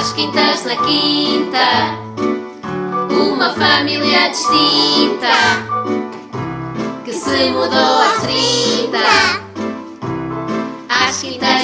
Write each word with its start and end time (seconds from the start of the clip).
às 0.00 0.14
quintas 0.14 0.64
na 0.64 0.76
quinta, 0.76 1.58
uma 3.10 3.50
família 3.50 4.30
distinta 4.30 5.28
que 7.04 7.12
se 7.12 7.50
mudou 7.50 7.98
às 8.00 8.22
trinta. 8.22 8.98
Às 10.88 11.20
quintas 11.20 11.59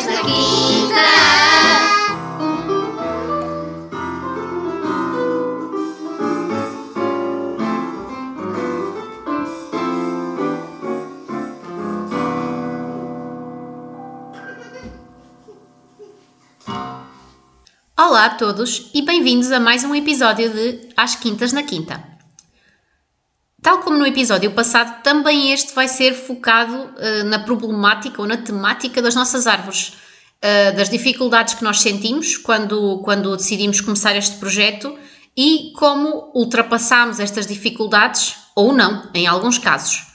Olá 18.16 18.24
a 18.24 18.30
todos 18.30 18.90
e 18.94 19.02
bem-vindos 19.02 19.52
a 19.52 19.60
mais 19.60 19.84
um 19.84 19.94
episódio 19.94 20.50
de 20.50 20.88
Às 20.96 21.14
Quintas 21.16 21.52
na 21.52 21.62
Quinta. 21.62 22.02
Tal 23.60 23.80
como 23.80 23.98
no 23.98 24.06
episódio 24.06 24.52
passado, 24.52 25.02
também 25.02 25.52
este 25.52 25.74
vai 25.74 25.86
ser 25.86 26.14
focado 26.14 26.74
uh, 26.74 27.24
na 27.26 27.40
problemática 27.40 28.22
ou 28.22 28.26
na 28.26 28.38
temática 28.38 29.02
das 29.02 29.14
nossas 29.14 29.46
árvores, 29.46 29.88
uh, 30.38 30.74
das 30.74 30.88
dificuldades 30.88 31.52
que 31.52 31.62
nós 31.62 31.82
sentimos 31.82 32.38
quando, 32.38 33.02
quando 33.04 33.36
decidimos 33.36 33.82
começar 33.82 34.16
este 34.16 34.38
projeto 34.38 34.98
e 35.36 35.74
como 35.76 36.32
ultrapassamos 36.34 37.20
estas 37.20 37.46
dificuldades 37.46 38.34
ou 38.56 38.72
não, 38.72 39.10
em 39.12 39.26
alguns 39.26 39.58
casos. 39.58 40.06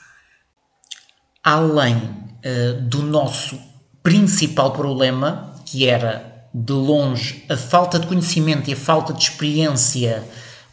Além 1.43 1.97
uh, 1.97 2.81
do 2.81 3.03
nosso 3.03 3.59
principal 4.01 4.71
problema, 4.71 5.53
que 5.67 5.87
era 5.87 6.30
de 6.53 6.73
longe 6.73 7.45
a 7.49 7.55
falta 7.55 7.97
de 7.97 8.07
conhecimento 8.07 8.69
e 8.69 8.73
a 8.73 8.77
falta 8.77 9.13
de 9.13 9.23
experiência 9.23 10.23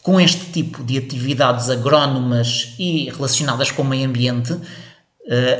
com 0.02 0.20
este 0.20 0.46
tipo 0.46 0.82
de 0.82 0.98
atividades 0.98 1.68
agrónomas 1.68 2.74
e 2.78 3.10
relacionadas 3.10 3.70
com 3.70 3.82
o 3.82 3.84
meio 3.84 4.08
ambiente. 4.08 4.52
Uh, 4.52 4.62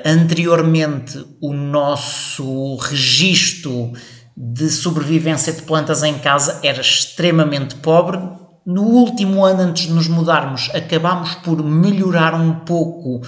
anteriormente, 0.05 1.23
o 1.41 1.53
nosso 1.53 2.77
registro 2.77 3.93
de 4.35 4.71
sobrevivência 4.71 5.53
de 5.53 5.63
plantas 5.63 6.03
em 6.03 6.19
casa 6.19 6.61
era 6.63 6.81
extremamente 6.81 7.75
pobre. 7.75 8.19
No 8.65 8.85
último 8.85 9.45
ano, 9.45 9.63
antes 9.63 9.87
de 9.87 9.93
nos 9.93 10.09
mudarmos, 10.09 10.71
acabámos 10.75 11.35
por 11.37 11.63
melhorar 11.63 12.35
um 12.35 12.55
pouco 12.61 13.21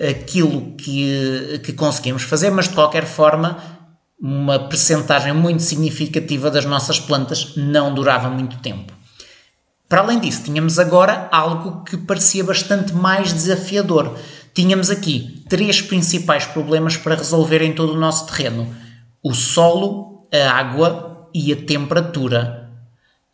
aquilo 0.00 0.76
que, 0.76 1.60
que 1.64 1.72
conseguimos 1.72 2.22
fazer, 2.22 2.50
mas 2.50 2.68
de 2.68 2.74
qualquer 2.74 3.04
forma 3.04 3.79
uma 4.20 4.58
percentagem 4.58 5.32
muito 5.32 5.62
significativa 5.62 6.50
das 6.50 6.66
nossas 6.66 7.00
plantas 7.00 7.54
não 7.56 7.94
durava 7.94 8.28
muito 8.28 8.58
tempo. 8.58 8.92
Para 9.88 10.02
além 10.02 10.20
disso, 10.20 10.44
tínhamos 10.44 10.78
agora 10.78 11.28
algo 11.32 11.82
que 11.82 11.96
parecia 11.96 12.44
bastante 12.44 12.92
mais 12.92 13.32
desafiador. 13.32 14.16
Tínhamos 14.54 14.90
aqui 14.90 15.42
três 15.48 15.80
principais 15.80 16.44
problemas 16.44 16.96
para 16.96 17.16
resolver 17.16 17.62
em 17.62 17.72
todo 17.72 17.94
o 17.94 17.98
nosso 17.98 18.26
terreno: 18.26 18.72
o 19.22 19.32
solo, 19.32 20.28
a 20.32 20.52
água 20.52 21.28
e 21.34 21.52
a 21.52 21.56
temperatura. 21.56 22.70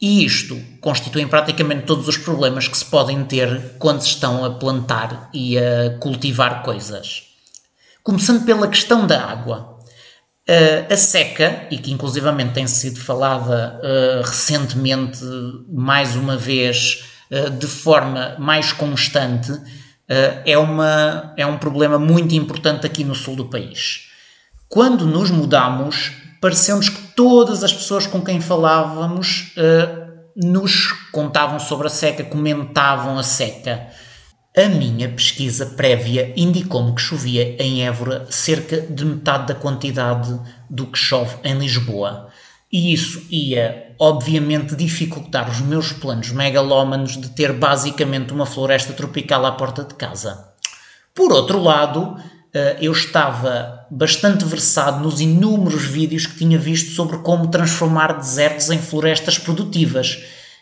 E 0.00 0.24
isto 0.24 0.58
constitui 0.80 1.26
praticamente 1.26 1.86
todos 1.86 2.06
os 2.06 2.18
problemas 2.18 2.68
que 2.68 2.76
se 2.76 2.84
podem 2.84 3.24
ter 3.24 3.76
quando 3.78 4.02
se 4.02 4.08
estão 4.08 4.44
a 4.44 4.50
plantar 4.50 5.30
e 5.32 5.58
a 5.58 5.98
cultivar 5.98 6.62
coisas. 6.62 7.24
Começando 8.02 8.44
pela 8.44 8.68
questão 8.68 9.06
da 9.06 9.24
água. 9.24 9.75
Uh, 10.48 10.92
a 10.92 10.96
seca, 10.96 11.66
e 11.72 11.76
que 11.76 11.90
inclusivamente 11.90 12.52
tem 12.52 12.68
sido 12.68 13.00
falada 13.00 13.80
uh, 13.82 14.22
recentemente, 14.24 15.18
mais 15.68 16.14
uma 16.14 16.36
vez, 16.36 17.04
uh, 17.32 17.50
de 17.50 17.66
forma 17.66 18.36
mais 18.38 18.72
constante, 18.72 19.52
é, 20.08 20.56
uma, 20.56 21.34
é 21.36 21.44
um 21.44 21.58
problema 21.58 21.98
muito 21.98 22.32
importante 22.32 22.86
aqui 22.86 23.02
no 23.02 23.12
sul 23.12 23.34
do 23.34 23.46
país. 23.46 24.02
Quando 24.68 25.04
nos 25.04 25.32
mudamos, 25.32 26.12
pareceu-nos 26.40 26.88
que 26.88 27.02
todas 27.16 27.64
as 27.64 27.72
pessoas 27.72 28.06
com 28.06 28.22
quem 28.22 28.40
falávamos 28.40 29.52
nos 30.36 30.92
contavam 31.10 31.58
sobre 31.58 31.88
a 31.88 31.90
seca, 31.90 32.22
comentavam 32.22 33.18
a 33.18 33.22
seca. 33.24 33.88
A 34.58 34.70
minha 34.70 35.06
pesquisa 35.10 35.66
prévia 35.66 36.32
indicou-me 36.34 36.94
que 36.94 37.02
chovia 37.02 37.62
em 37.62 37.86
Évora 37.86 38.26
cerca 38.30 38.80
de 38.80 39.04
metade 39.04 39.48
da 39.48 39.54
quantidade 39.54 40.40
do 40.70 40.86
que 40.86 40.98
chove 40.98 41.36
em 41.44 41.58
Lisboa. 41.58 42.28
E 42.72 42.90
isso 42.90 43.22
ia, 43.30 43.94
obviamente, 43.98 44.74
dificultar 44.74 45.50
os 45.50 45.60
meus 45.60 45.92
planos 45.92 46.30
megalómanos 46.30 47.20
de 47.20 47.28
ter 47.28 47.52
basicamente 47.52 48.32
uma 48.32 48.46
floresta 48.46 48.94
tropical 48.94 49.44
à 49.44 49.52
porta 49.52 49.84
de 49.84 49.92
casa. 49.92 50.48
Por 51.14 51.34
outro 51.34 51.62
lado, 51.62 52.16
eh, 52.54 52.78
eu 52.80 52.92
estava 52.92 53.86
bastante 53.90 54.42
versado 54.46 55.04
nos 55.04 55.20
inúmeros 55.20 55.84
vídeos 55.84 56.24
que 56.24 56.38
tinha 56.38 56.58
visto 56.58 56.92
sobre 56.92 57.18
como 57.18 57.48
transformar 57.48 58.14
desertos 58.14 58.70
em 58.70 58.78
florestas 58.78 59.36
produtivas 59.36 60.16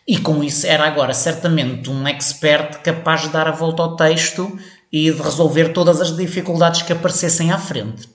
e 0.07 0.17
com 0.17 0.43
isso 0.43 0.67
era 0.67 0.85
agora 0.85 1.13
certamente 1.13 1.89
um 1.89 2.07
expert 2.07 2.81
capaz 2.81 3.23
de 3.23 3.29
dar 3.29 3.47
a 3.47 3.51
volta 3.51 3.81
ao 3.81 3.95
texto 3.95 4.57
e 4.91 5.11
de 5.11 5.21
resolver 5.21 5.69
todas 5.69 5.99
as 5.99 6.15
dificuldades 6.15 6.83
que 6.83 6.93
aparecessem 6.93 7.51
à 7.51 7.57
frente. 7.57 8.07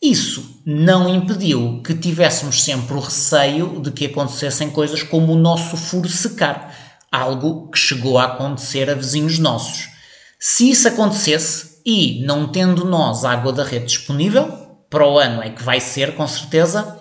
Isso 0.00 0.62
não 0.64 1.08
impediu 1.14 1.82
que 1.84 1.94
tivéssemos 1.94 2.62
sempre 2.62 2.94
o 2.94 3.00
receio 3.00 3.80
de 3.82 3.90
que 3.90 4.06
acontecessem 4.06 4.70
coisas 4.70 5.02
como 5.02 5.32
o 5.32 5.38
nosso 5.38 5.76
furo 5.76 6.08
secar, 6.08 6.74
algo 7.12 7.68
que 7.70 7.78
chegou 7.78 8.16
a 8.16 8.24
acontecer 8.24 8.88
a 8.88 8.94
vizinhos 8.94 9.38
nossos. 9.38 9.90
Se 10.38 10.70
isso 10.70 10.88
acontecesse, 10.88 11.80
e 11.84 12.22
não 12.24 12.48
tendo 12.48 12.84
nós 12.84 13.24
água 13.24 13.52
da 13.52 13.64
rede 13.64 13.86
disponível, 13.86 14.48
para 14.88 15.06
o 15.06 15.18
ano 15.18 15.42
é 15.42 15.50
que 15.50 15.62
vai 15.62 15.80
ser, 15.80 16.14
com 16.14 16.26
certeza, 16.26 16.98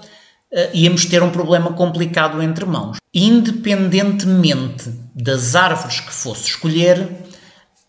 uh, 0.52 0.70
íamos 0.74 1.06
ter 1.06 1.24
um 1.24 1.32
problema 1.32 1.74
complicado 1.74 2.42
entre 2.42 2.66
mãos. 2.66 2.99
Independentemente 3.14 4.90
das 5.16 5.56
árvores 5.56 6.00
que 6.00 6.14
fosse 6.14 6.48
escolher, 6.48 7.10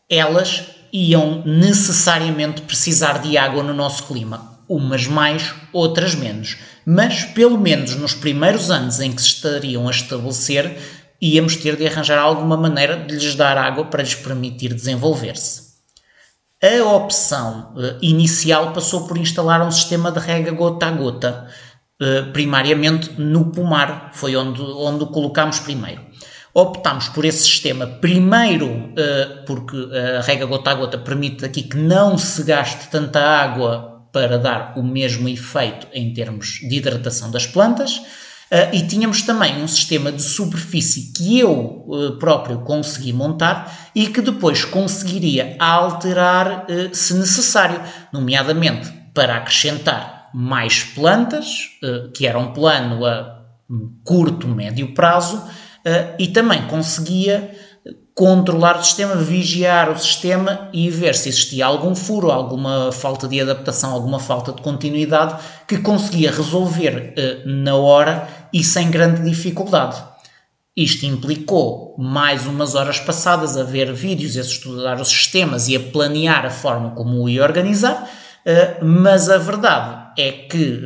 elas 0.08 0.64
iam 0.92 1.42
necessariamente 1.44 2.62
precisar 2.62 3.18
de 3.18 3.36
água 3.36 3.62
no 3.62 3.74
nosso 3.74 4.04
clima, 4.04 4.58
umas 4.68 5.06
mais, 5.06 5.54
outras 5.72 6.14
menos. 6.14 6.56
Mas, 6.86 7.24
pelo 7.24 7.58
menos 7.58 7.94
nos 7.96 8.14
primeiros 8.14 8.70
anos 8.70 8.98
em 8.98 9.12
que 9.12 9.20
se 9.20 9.28
estariam 9.28 9.86
a 9.86 9.90
estabelecer, 9.90 10.78
íamos 11.20 11.56
ter 11.56 11.76
de 11.76 11.86
arranjar 11.86 12.18
alguma 12.18 12.56
maneira 12.56 12.96
de 12.96 13.14
lhes 13.14 13.34
dar 13.34 13.58
água 13.58 13.84
para 13.84 14.02
lhes 14.02 14.14
permitir 14.14 14.72
desenvolver-se. 14.72 15.70
A 16.62 16.84
opção 16.84 17.72
uh, 17.74 17.98
inicial 18.02 18.72
passou 18.72 19.06
por 19.06 19.16
instalar 19.16 19.62
um 19.62 19.70
sistema 19.70 20.10
de 20.12 20.18
rega 20.18 20.50
gota 20.50 20.86
a 20.86 20.90
gota, 20.90 21.48
eh, 21.48 21.69
primariamente 22.32 23.12
no 23.20 23.46
pomar, 23.46 24.10
foi 24.14 24.34
onde, 24.34 24.62
onde 24.62 25.04
o 25.04 25.06
colocámos 25.08 25.60
primeiro. 25.60 26.00
Optámos 26.52 27.08
por 27.08 27.24
esse 27.24 27.44
sistema, 27.44 27.86
primeiro 27.86 28.66
uh, 28.66 29.44
porque 29.46 29.76
a 30.18 30.20
rega 30.20 30.46
gota 30.46 30.70
a 30.70 30.74
gota 30.74 30.98
permite 30.98 31.44
aqui 31.44 31.62
que 31.62 31.76
não 31.76 32.18
se 32.18 32.42
gaste 32.42 32.88
tanta 32.88 33.20
água 33.20 34.04
para 34.12 34.36
dar 34.36 34.72
o 34.76 34.82
mesmo 34.82 35.28
efeito 35.28 35.86
em 35.92 36.12
termos 36.12 36.58
de 36.68 36.74
hidratação 36.74 37.30
das 37.30 37.46
plantas. 37.46 37.98
Uh, 37.98 38.74
e 38.74 38.84
tínhamos 38.84 39.22
também 39.22 39.62
um 39.62 39.68
sistema 39.68 40.10
de 40.10 40.22
superfície 40.22 41.12
que 41.12 41.38
eu 41.38 42.16
próprio 42.18 42.58
consegui 42.62 43.12
montar 43.12 43.90
e 43.94 44.08
que 44.08 44.20
depois 44.20 44.64
conseguiria 44.64 45.54
alterar 45.60 46.66
se 46.92 47.14
necessário, 47.14 47.80
nomeadamente 48.12 48.92
para 49.14 49.36
acrescentar 49.36 50.19
mais 50.32 50.82
plantas, 50.82 51.70
eh, 51.82 52.08
que 52.14 52.26
era 52.26 52.38
um 52.38 52.52
plano 52.52 53.04
a 53.04 53.40
curto, 54.04 54.48
médio 54.48 54.94
prazo, 54.94 55.42
eh, 55.84 56.14
e 56.18 56.28
também 56.28 56.66
conseguia 56.66 57.50
controlar 58.14 58.78
o 58.78 58.84
sistema, 58.84 59.14
vigiar 59.16 59.90
o 59.90 59.98
sistema 59.98 60.68
e 60.72 60.90
ver 60.90 61.14
se 61.14 61.28
existia 61.28 61.64
algum 61.64 61.94
furo, 61.94 62.30
alguma 62.30 62.92
falta 62.92 63.26
de 63.26 63.40
adaptação, 63.40 63.92
alguma 63.92 64.18
falta 64.18 64.52
de 64.52 64.60
continuidade 64.60 65.42
que 65.66 65.78
conseguia 65.78 66.30
resolver 66.30 67.14
eh, 67.16 67.42
na 67.46 67.74
hora 67.76 68.28
e 68.52 68.62
sem 68.62 68.90
grande 68.90 69.22
dificuldade. 69.22 70.02
Isto 70.76 71.06
implicou 71.06 71.94
mais 71.98 72.46
umas 72.46 72.74
horas 72.74 72.98
passadas 72.98 73.56
a 73.56 73.64
ver 73.64 73.92
vídeos, 73.92 74.36
a 74.36 74.40
estudar 74.40 75.00
os 75.00 75.08
sistemas 75.08 75.68
e 75.68 75.76
a 75.76 75.80
planear 75.80 76.46
a 76.46 76.50
forma 76.50 76.90
como 76.92 77.22
o 77.22 77.28
ia 77.28 77.42
organizar, 77.42 78.08
mas 78.80 79.28
a 79.28 79.36
verdade 79.36 79.99
é 80.16 80.32
que 80.32 80.80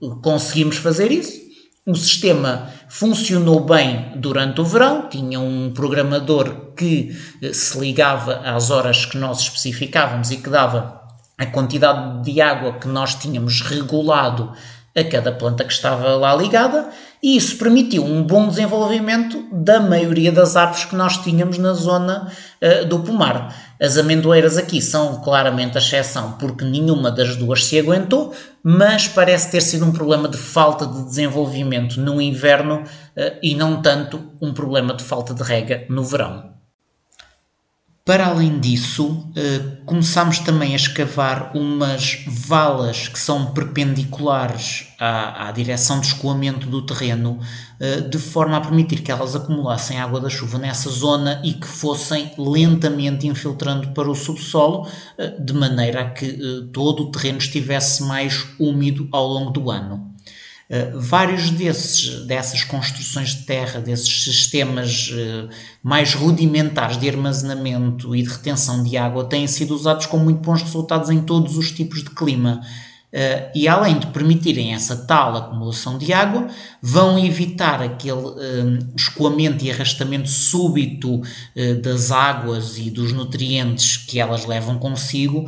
uh, 0.00 0.20
conseguimos 0.20 0.76
fazer 0.76 1.10
isso. 1.10 1.44
O 1.86 1.94
sistema 1.94 2.70
funcionou 2.88 3.60
bem 3.60 4.12
durante 4.16 4.60
o 4.60 4.64
verão, 4.64 5.08
tinha 5.08 5.38
um 5.38 5.72
programador 5.74 6.72
que 6.74 7.16
uh, 7.42 7.52
se 7.52 7.78
ligava 7.78 8.36
às 8.36 8.70
horas 8.70 9.04
que 9.04 9.16
nós 9.16 9.40
especificávamos 9.40 10.30
e 10.30 10.38
que 10.38 10.48
dava 10.48 11.00
a 11.36 11.46
quantidade 11.46 12.22
de 12.24 12.40
água 12.40 12.74
que 12.74 12.88
nós 12.88 13.14
tínhamos 13.14 13.60
regulado 13.60 14.52
a 14.96 15.04
cada 15.04 15.32
planta 15.32 15.64
que 15.64 15.72
estava 15.72 16.14
lá 16.16 16.34
ligada 16.36 16.88
e 17.24 17.38
isso 17.38 17.56
permitiu 17.56 18.04
um 18.04 18.22
bom 18.22 18.48
desenvolvimento 18.48 19.46
da 19.50 19.80
maioria 19.80 20.30
das 20.30 20.56
árvores 20.56 20.84
que 20.84 20.94
nós 20.94 21.16
tínhamos 21.16 21.56
na 21.56 21.72
zona 21.72 22.30
uh, 22.60 22.84
do 22.84 23.00
pomar. 23.00 23.74
As 23.80 23.96
amendoeiras 23.96 24.58
aqui 24.58 24.82
são 24.82 25.22
claramente 25.22 25.78
a 25.78 25.80
exceção, 25.80 26.32
porque 26.32 26.66
nenhuma 26.66 27.10
das 27.10 27.34
duas 27.34 27.64
se 27.64 27.78
aguentou, 27.78 28.34
mas 28.62 29.08
parece 29.08 29.50
ter 29.50 29.62
sido 29.62 29.86
um 29.86 29.92
problema 29.92 30.28
de 30.28 30.36
falta 30.36 30.86
de 30.86 31.02
desenvolvimento 31.02 31.98
no 31.98 32.20
inverno 32.20 32.82
uh, 32.82 33.38
e 33.42 33.54
não 33.54 33.80
tanto 33.80 34.22
um 34.38 34.52
problema 34.52 34.92
de 34.92 35.02
falta 35.02 35.32
de 35.32 35.42
rega 35.42 35.86
no 35.88 36.04
verão. 36.04 36.53
Para 38.06 38.26
além 38.26 38.60
disso, 38.60 39.32
eh, 39.34 39.78
começámos 39.86 40.38
também 40.40 40.74
a 40.74 40.76
escavar 40.76 41.56
umas 41.56 42.22
valas 42.26 43.08
que 43.08 43.18
são 43.18 43.54
perpendiculares 43.54 44.88
à, 45.00 45.48
à 45.48 45.52
direção 45.52 46.00
de 46.00 46.08
escoamento 46.08 46.68
do 46.68 46.84
terreno, 46.84 47.40
eh, 47.80 48.02
de 48.02 48.18
forma 48.18 48.58
a 48.58 48.60
permitir 48.60 49.00
que 49.00 49.10
elas 49.10 49.34
acumulassem 49.34 49.98
água 49.98 50.20
da 50.20 50.28
chuva 50.28 50.58
nessa 50.58 50.90
zona 50.90 51.40
e 51.42 51.54
que 51.54 51.66
fossem 51.66 52.30
lentamente 52.36 53.26
infiltrando 53.26 53.88
para 53.94 54.10
o 54.10 54.14
subsolo, 54.14 54.86
eh, 55.16 55.40
de 55.40 55.54
maneira 55.54 56.02
a 56.02 56.10
que 56.10 56.68
todo 56.74 57.04
o 57.04 57.10
terreno 57.10 57.38
estivesse 57.38 58.02
mais 58.02 58.46
úmido 58.60 59.08
ao 59.12 59.26
longo 59.26 59.50
do 59.50 59.70
ano. 59.70 60.13
Uh, 60.70 60.98
vários 60.98 61.50
desses, 61.50 62.24
dessas 62.26 62.64
construções 62.64 63.34
de 63.34 63.42
terra, 63.44 63.80
desses 63.80 64.24
sistemas 64.24 65.10
uh, 65.10 65.50
mais 65.82 66.14
rudimentares 66.14 66.96
de 66.96 67.06
armazenamento 67.06 68.16
e 68.16 68.22
de 68.22 68.30
retenção 68.30 68.82
de 68.82 68.96
água, 68.96 69.28
têm 69.28 69.46
sido 69.46 69.74
usados 69.74 70.06
com 70.06 70.16
muito 70.16 70.40
bons 70.40 70.62
resultados 70.62 71.10
em 71.10 71.20
todos 71.20 71.58
os 71.58 71.70
tipos 71.70 72.02
de 72.02 72.08
clima. 72.08 72.62
Uh, 73.12 73.52
e 73.54 73.68
além 73.68 73.98
de 73.98 74.06
permitirem 74.06 74.72
essa 74.72 74.96
tal 74.96 75.36
acumulação 75.36 75.98
de 75.98 76.14
água, 76.14 76.48
vão 76.80 77.18
evitar 77.18 77.82
aquele 77.82 78.32
escoamento 78.96 79.62
e 79.66 79.70
arrastamento 79.70 80.30
súbito 80.30 81.20
das 81.82 82.10
águas 82.10 82.78
e 82.78 82.90
dos 82.90 83.12
nutrientes 83.12 83.98
que 83.98 84.18
elas 84.18 84.46
levam 84.46 84.78
consigo, 84.78 85.46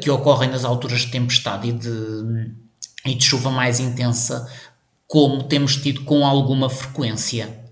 que 0.00 0.10
ocorrem 0.10 0.50
nas 0.50 0.64
alturas 0.64 1.02
de 1.02 1.06
tempestade 1.06 1.68
e 1.68 1.72
de 1.72 2.65
e 3.08 3.14
de 3.14 3.24
chuva 3.24 3.50
mais 3.50 3.80
intensa, 3.80 4.46
como 5.06 5.44
temos 5.44 5.76
tido 5.76 6.04
com 6.04 6.26
alguma 6.26 6.68
frequência. 6.68 7.64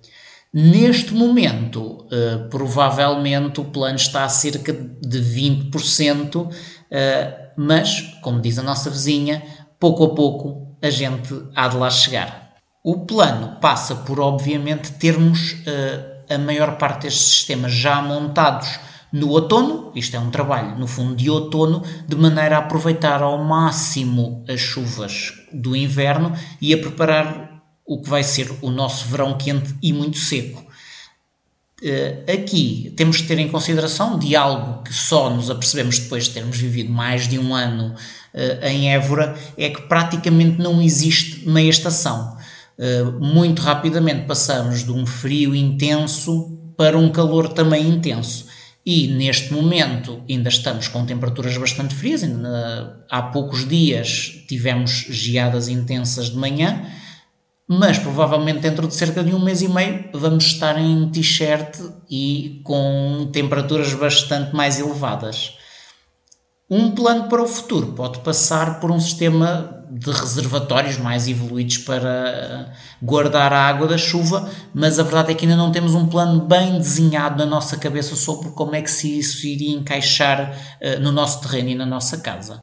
Neste 0.53 1.13
momento, 1.13 2.07
uh, 2.07 2.49
provavelmente 2.49 3.61
o 3.61 3.65
plano 3.65 3.97
está 3.97 4.25
a 4.25 4.29
cerca 4.29 4.73
de 4.73 5.19
20%, 5.21 6.37
uh, 6.37 6.51
eh, 6.91 7.51
mas, 7.57 8.03
como 8.23 8.41
diz 8.41 8.57
a 8.59 8.63
nossa 8.63 8.89
vizinha, 8.89 9.43
pouco 9.81 10.05
a 10.05 10.15
pouco 10.15 10.77
a 10.81 10.91
gente 10.91 11.35
há 11.57 11.67
de 11.67 11.77
lá 11.77 11.91
chegar. 11.91 12.55
O 12.85 13.05
plano 13.05 13.59
passa 13.61 13.97
por, 13.97 14.21
obviamente, 14.21 14.93
termos 14.93 15.53
uh, 15.53 16.15
a 16.33 16.39
maior 16.39 16.79
parte 16.79 17.03
destes 17.03 17.23
sistemas 17.23 17.73
já 17.73 18.01
montados 18.01 18.79
no 19.15 19.29
outono, 19.29 19.93
isto 19.95 20.17
é 20.17 20.19
um 20.19 20.29
trabalho 20.29 20.77
no 20.77 20.89
fundo 20.89 21.15
de 21.15 21.31
outono, 21.31 21.85
de 22.05 22.17
maneira 22.17 22.57
a 22.57 22.59
aproveitar 22.59 23.23
ao 23.23 23.45
máximo 23.45 24.45
as 24.49 24.59
chuvas 24.59 25.33
do 25.53 25.77
inverno 25.77 26.33
e 26.61 26.75
a 26.75 26.79
preparar 26.79 27.63
o 27.87 28.03
que 28.03 28.11
vai 28.11 28.25
ser 28.25 28.51
o 28.61 28.73
nosso 28.73 29.07
verão 29.07 29.39
quente 29.39 29.73
e 29.81 29.93
muito 29.93 30.19
seco. 30.19 30.65
Eh, 31.81 32.25
aqui 32.27 32.93
temos 32.97 33.19
de 33.19 33.29
ter 33.29 33.39
em 33.39 33.49
consideração 33.49 34.19
de 34.19 34.35
algo 34.35 34.83
que 34.83 34.93
só 34.93 35.31
nos 35.31 35.49
apercebemos 35.49 36.01
depois 36.01 36.25
de 36.25 36.31
termos 36.31 36.59
vivido 36.59 36.93
mais 36.93 37.29
de 37.29 37.39
um 37.39 37.55
ano 37.55 37.95
eh, 38.33 38.73
em 38.73 38.93
Évora, 38.93 39.37
é 39.57 39.71
que 39.71 39.83
praticamente 39.83 40.61
não 40.61 40.83
existe 40.83 41.49
meia 41.49 41.71
estação. 41.71 42.37
Eh, 42.77 43.05
muito 43.21 43.63
rapidamente 43.63 44.27
passamos 44.27 44.83
de 44.83 44.91
um 44.91 45.07
frio 45.07 45.55
intenso 45.55 46.59
para 46.77 46.99
um 46.99 47.13
calor 47.13 47.47
também 47.51 47.89
intenso. 47.89 48.53
E 48.87 49.09
neste 49.09 49.53
momento 49.53 50.23
ainda 50.29 50.51
estamos 50.51 50.89
com 50.89 51.07
temperaturas 51.07 51.57
bastante 51.57 51.95
frias, 51.95 52.23
ainda 52.23 53.07
há 53.11 53.23
poucos 53.23 53.67
dias 53.67 54.45
tivemos 54.47 55.07
geadas 55.09 55.69
intensas 55.69 56.29
de 56.31 56.37
manhã, 56.37 56.85
mas 57.67 57.99
provavelmente 57.99 58.61
dentro 58.61 58.87
de 58.87 58.95
cerca 58.95 59.25
de 59.25 59.35
um 59.35 59.43
mês 59.43 59.63
e 59.63 59.69
meio 59.69 60.11
vamos 60.13 60.45
estar 60.45 60.79
em 60.79 61.09
t-shirt 61.09 61.81
e 62.11 62.61
com 62.63 63.31
temperaturas 63.33 63.95
bastante 63.95 64.55
mais 64.55 64.79
elevadas. 64.79 65.57
Um 66.71 66.93
plano 66.93 67.29
para 67.29 67.43
o 67.43 67.47
futuro 67.47 67.89
pode 67.89 68.21
passar 68.21 68.81
por 68.81 68.91
um 68.91 68.99
sistema 68.99 69.85
de 69.91 70.11
reservatórios 70.11 70.97
mais 70.97 71.29
evoluídos 71.29 71.79
para 71.79 72.73
guardar 73.03 73.53
a 73.53 73.69
água 73.69 73.87
da 73.87 73.99
chuva, 73.99 74.51
mas 74.73 74.99
a 74.99 75.03
verdade 75.03 75.33
é 75.33 75.35
que 75.35 75.45
ainda 75.45 75.57
não 75.57 75.71
temos 75.71 75.95
um 75.95 76.07
plano 76.07 76.41
bem 76.41 76.79
desenhado 76.79 77.37
na 77.37 77.47
nossa 77.47 77.77
cabeça 77.77 78.17
sobre 78.17 78.49
como 78.51 78.75
é 78.75 78.81
que 78.81 78.91
se 78.91 79.19
isso 79.19 79.47
iria 79.47 79.77
encaixar 79.77 80.59
uh, 80.81 81.01
no 81.01 81.13
nosso 81.13 81.43
terreno 81.43 81.71
e 81.71 81.75
na 81.75 81.85
nossa 81.85 82.19
casa. 82.19 82.61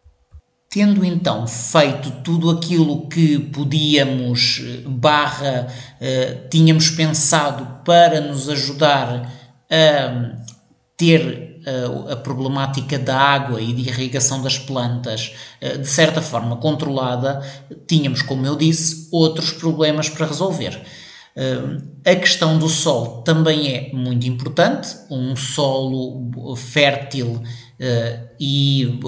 Tendo 0.67 1.05
então 1.05 1.45
feito 1.45 2.09
tudo 2.23 2.49
aquilo 2.49 3.07
que 3.07 3.37
podíamos, 3.37 4.61
eh, 4.63 4.83
barra, 4.87 5.67
uh, 5.67 6.49
tínhamos 6.49 6.89
pensado 6.89 7.83
para 7.85 8.21
nos 8.21 8.49
ajudar 8.49 9.31
a 9.69 10.37
ter 10.97 11.50
a, 12.09 12.15
problemática 12.15 12.97
da 12.97 13.17
água 13.17 13.61
e 13.61 13.73
de 13.73 13.89
irrigação 13.89 14.41
das 14.41 14.57
plantas 14.57 15.33
eh, 15.59 15.77
de 15.77 15.87
certa 15.87 16.21
forma 16.21 16.57
controlada, 16.57 17.41
tínhamos, 17.87 18.21
como 18.21 18.45
eu 18.45 18.55
disse, 18.55 19.07
outros 19.11 19.51
problemas 19.51 20.09
para 20.09 20.25
resolver. 20.25 20.81
Eh, 21.35 22.11
a 22.11 22.15
questão 22.15 22.57
do 22.57 22.67
solo 22.67 23.21
também 23.21 23.73
é 23.73 23.93
muito 23.93 24.27
importante. 24.27 24.89
Um 25.09 25.35
solo 25.35 26.55
fértil 26.55 27.41
eh, 27.79 28.19
e 28.39 28.99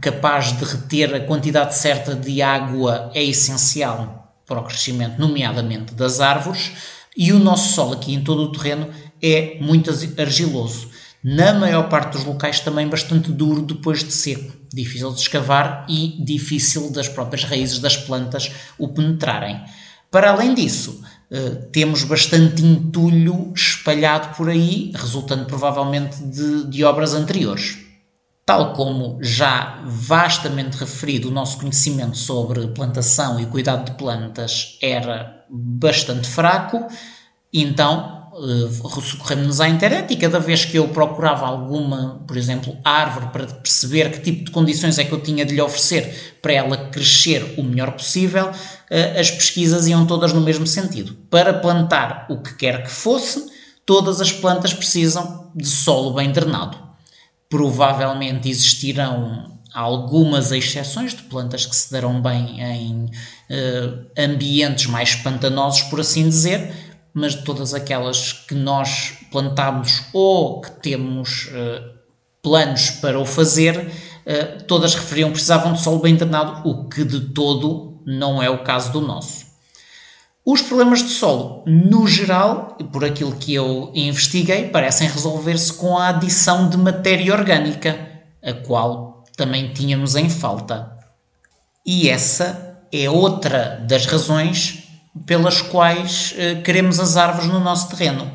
capaz 0.00 0.56
de 0.56 0.64
reter 0.64 1.14
a 1.14 1.20
quantidade 1.20 1.74
certa 1.74 2.14
de 2.14 2.42
água 2.42 3.10
é 3.14 3.22
essencial 3.22 4.34
para 4.46 4.60
o 4.60 4.64
crescimento, 4.64 5.18
nomeadamente 5.18 5.94
das 5.94 6.20
árvores. 6.20 6.72
E 7.16 7.32
o 7.32 7.38
nosso 7.38 7.74
solo 7.74 7.94
aqui 7.94 8.14
em 8.14 8.22
todo 8.22 8.42
o 8.42 8.52
terreno 8.52 8.88
é 9.22 9.58
muito 9.60 9.90
argiloso 10.18 10.91
na 11.22 11.52
maior 11.52 11.88
parte 11.88 12.12
dos 12.12 12.24
locais 12.24 12.60
também 12.60 12.88
bastante 12.88 13.30
duro 13.30 13.62
depois 13.62 14.02
de 14.02 14.12
seco, 14.12 14.52
difícil 14.72 15.12
de 15.12 15.20
escavar 15.20 15.86
e 15.88 16.22
difícil 16.24 16.90
das 16.90 17.08
próprias 17.08 17.44
raízes 17.44 17.78
das 17.78 17.96
plantas 17.96 18.50
o 18.78 18.88
penetrarem. 18.88 19.62
Para 20.10 20.30
além 20.30 20.54
disso, 20.54 21.02
eh, 21.30 21.68
temos 21.72 22.04
bastante 22.04 22.62
entulho 22.62 23.52
espalhado 23.54 24.36
por 24.36 24.50
aí, 24.50 24.92
resultando 24.94 25.46
provavelmente 25.46 26.22
de, 26.22 26.66
de 26.68 26.84
obras 26.84 27.14
anteriores. 27.14 27.78
Tal 28.44 28.74
como 28.74 29.18
já 29.22 29.80
vastamente 29.86 30.76
referido, 30.76 31.28
o 31.28 31.32
nosso 31.32 31.58
conhecimento 31.58 32.18
sobre 32.18 32.66
plantação 32.68 33.40
e 33.40 33.46
cuidado 33.46 33.90
de 33.90 33.96
plantas 33.96 34.76
era 34.82 35.46
bastante 35.48 36.28
fraco, 36.28 36.86
então 37.50 38.21
recorremos 38.34 39.60
à 39.60 39.68
internet 39.68 40.12
e 40.12 40.16
cada 40.16 40.40
vez 40.40 40.64
que 40.64 40.78
eu 40.78 40.88
procurava 40.88 41.46
alguma, 41.46 42.24
por 42.26 42.36
exemplo, 42.36 42.76
árvore 42.82 43.26
para 43.26 43.46
perceber 43.46 44.10
que 44.10 44.20
tipo 44.20 44.44
de 44.46 44.50
condições 44.50 44.98
é 44.98 45.04
que 45.04 45.12
eu 45.12 45.20
tinha 45.20 45.44
de 45.44 45.54
lhe 45.54 45.60
oferecer 45.60 46.38
para 46.40 46.54
ela 46.54 46.76
crescer 46.88 47.54
o 47.58 47.62
melhor 47.62 47.92
possível, 47.92 48.50
eh, 48.90 49.20
as 49.20 49.30
pesquisas 49.30 49.86
iam 49.86 50.06
todas 50.06 50.32
no 50.32 50.40
mesmo 50.40 50.66
sentido. 50.66 51.14
Para 51.28 51.52
plantar 51.52 52.26
o 52.30 52.38
que 52.38 52.54
quer 52.54 52.84
que 52.84 52.90
fosse, 52.90 53.50
todas 53.84 54.20
as 54.20 54.32
plantas 54.32 54.72
precisam 54.72 55.50
de 55.54 55.68
solo 55.68 56.14
bem 56.14 56.32
drenado. 56.32 56.78
Provavelmente 57.50 58.48
existirão 58.48 59.60
algumas 59.74 60.52
exceções 60.52 61.14
de 61.14 61.22
plantas 61.22 61.66
que 61.66 61.74
se 61.74 61.90
darão 61.90 62.20
bem 62.20 62.60
em 62.60 63.04
uh, 63.04 64.06
ambientes 64.18 64.86
mais 64.86 65.14
pantanosos, 65.14 65.82
por 65.82 66.00
assim 66.00 66.28
dizer, 66.28 66.81
mas 67.14 67.34
de 67.34 67.42
todas 67.42 67.74
aquelas 67.74 68.32
que 68.32 68.54
nós 68.54 69.14
plantamos 69.30 70.04
ou 70.12 70.60
que 70.60 70.70
temos 70.70 71.46
uh, 71.46 71.92
planos 72.42 72.90
para 72.90 73.18
o 73.18 73.26
fazer, 73.26 73.78
uh, 73.78 74.62
todas 74.64 74.94
referiam 74.94 75.28
que 75.28 75.34
precisavam 75.34 75.72
de 75.72 75.82
solo 75.82 76.00
bem 76.00 76.16
drenado, 76.16 76.68
o 76.68 76.88
que 76.88 77.04
de 77.04 77.20
todo 77.32 78.00
não 78.06 78.42
é 78.42 78.48
o 78.48 78.64
caso 78.64 78.92
do 78.92 79.00
nosso. 79.00 79.52
Os 80.44 80.60
problemas 80.60 81.04
de 81.04 81.10
solo, 81.10 81.62
no 81.66 82.08
geral, 82.08 82.76
por 82.92 83.04
aquilo 83.04 83.36
que 83.36 83.54
eu 83.54 83.92
investiguei, 83.94 84.68
parecem 84.70 85.08
resolver-se 85.08 85.72
com 85.72 85.96
a 85.96 86.08
adição 86.08 86.68
de 86.68 86.76
matéria 86.76 87.32
orgânica, 87.32 88.20
a 88.42 88.52
qual 88.52 89.24
também 89.36 89.72
tínhamos 89.72 90.16
em 90.16 90.28
falta. 90.28 90.98
E 91.86 92.08
essa 92.08 92.76
é 92.92 93.08
outra 93.08 93.84
das 93.88 94.04
razões 94.06 94.81
pelas 95.26 95.60
quais 95.60 96.34
eh, 96.36 96.56
queremos 96.56 96.98
as 96.98 97.16
árvores 97.16 97.48
no 97.48 97.60
nosso 97.60 97.88
terreno. 97.88 98.30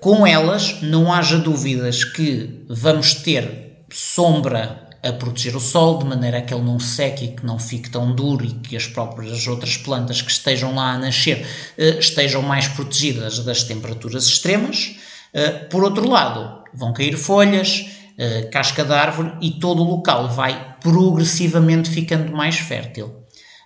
Com 0.00 0.26
elas, 0.26 0.82
não 0.82 1.12
haja 1.12 1.38
dúvidas 1.38 2.04
que 2.04 2.64
vamos 2.68 3.14
ter 3.14 3.84
sombra 3.90 4.88
a 5.02 5.12
proteger 5.12 5.56
o 5.56 5.60
sol, 5.60 5.98
de 5.98 6.04
maneira 6.04 6.42
que 6.42 6.52
ele 6.52 6.62
não 6.62 6.78
seque 6.78 7.24
e 7.24 7.28
que 7.28 7.44
não 7.44 7.58
fique 7.58 7.88
tão 7.88 8.14
duro 8.14 8.44
e 8.44 8.50
que 8.50 8.76
as 8.76 8.86
próprias 8.86 9.46
outras 9.46 9.78
plantas 9.78 10.20
que 10.20 10.30
estejam 10.30 10.74
lá 10.74 10.92
a 10.92 10.98
nascer 10.98 11.46
uh, 11.78 11.98
estejam 11.98 12.42
mais 12.42 12.68
protegidas 12.68 13.38
das 13.40 13.64
temperaturas 13.64 14.26
extremas. 14.26 14.96
Uh, 15.34 15.68
por 15.70 15.82
outro 15.82 16.06
lado, 16.06 16.64
vão 16.74 16.92
cair 16.92 17.16
folhas, 17.16 17.86
casca 18.52 18.84
de 18.84 18.92
árvore 18.92 19.32
e 19.40 19.52
todo 19.52 19.82
o 19.82 19.90
local 19.96 20.28
vai 20.28 20.76
progressivamente 20.82 21.88
ficando 21.88 22.30
mais 22.32 22.58
fértil. 22.58 23.19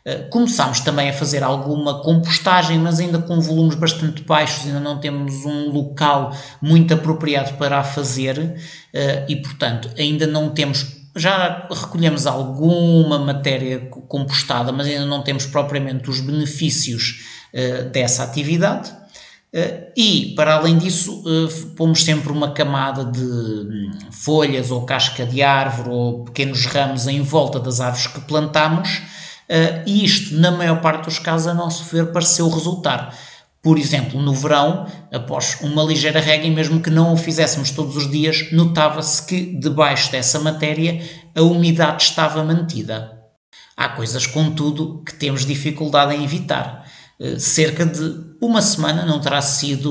Eh, 0.07 0.19
começámos 0.31 0.81
também 0.81 1.09
a 1.09 1.13
fazer 1.15 1.43
alguma 1.43 2.03
compostagem, 2.03 2.79
mas 2.79 3.01
ainda 3.01 3.19
com 3.19 3.41
volumes 3.41 3.75
bastante 3.75 4.23
baixos, 4.23 4.67
ainda 4.67 4.81
não 4.81 5.01
temos 5.01 5.47
um 5.47 5.71
local 5.71 6.37
muito 6.61 6.93
apropriado 6.93 7.55
para 7.55 7.79
a 7.79 7.85
fazer 7.85 8.55
eh, 8.93 9.25
e, 9.29 9.37
portanto, 9.37 9.89
ainda 9.99 10.27
não 10.27 10.51
temos. 10.51 11.03
Já 11.17 11.69
recolhemos 11.71 12.27
alguma 12.27 13.19
matéria 13.19 13.79
compostada, 14.09 14.73
mas 14.73 14.89
ainda 14.89 15.07
não 15.07 15.23
temos 15.23 15.47
propriamente 15.47 16.11
os 16.11 16.21
benefícios 16.21 17.25
eh, 17.53 17.85
dessa 17.85 18.25
atividade. 18.25 18.93
E, 19.97 20.35
para 20.35 20.57
além 20.57 20.77
disso, 20.77 21.23
pomos 21.77 22.03
sempre 22.03 22.33
uma 22.33 22.51
camada 22.51 23.05
de 23.05 23.23
hum, 23.23 23.91
folhas 24.11 24.73
ou 24.73 24.85
casca 24.85 25.25
de 25.25 25.45
árvore 25.45 25.91
ou 25.91 26.25
pequenos 26.25 26.67
ramos 26.67 27.07
em 27.07 27.23
volta 27.23 27.61
das 27.61 27.81
árvores 27.81 28.09
que 28.09 28.21
plantamos 28.23 28.89
Uh, 28.99 29.14
e 29.87 30.05
isto, 30.05 30.35
na 30.37 30.51
maior 30.51 30.81
parte 30.81 31.05
dos 31.05 31.19
casos, 31.19 31.47
a 31.47 31.55
nosso 31.55 31.85
ver, 31.85 32.13
pareceu 32.13 32.49
resultar. 32.49 33.15
Por 33.65 33.79
exemplo, 33.79 34.21
no 34.21 34.35
verão, 34.35 34.87
após 35.11 35.59
uma 35.63 35.83
ligeira 35.83 36.21
rega, 36.21 36.47
e 36.47 36.51
mesmo 36.51 36.81
que 36.81 36.91
não 36.91 37.15
o 37.15 37.17
fizéssemos 37.17 37.71
todos 37.71 37.97
os 37.97 38.11
dias, 38.11 38.53
notava-se 38.53 39.27
que 39.27 39.57
debaixo 39.59 40.13
dessa 40.13 40.39
matéria 40.39 41.03
a 41.35 41.41
umidade 41.41 42.03
estava 42.03 42.45
mantida. 42.45 43.23
Há 43.75 43.89
coisas, 43.89 44.27
contudo, 44.27 45.03
que 45.03 45.15
temos 45.15 45.47
dificuldade 45.47 46.15
em 46.15 46.23
evitar. 46.23 46.87
Uh, 47.19 47.41
cerca 47.41 47.87
de 47.87 48.35
uma 48.39 48.61
semana, 48.61 49.07
não 49.07 49.19
terá 49.19 49.41
sido 49.41 49.91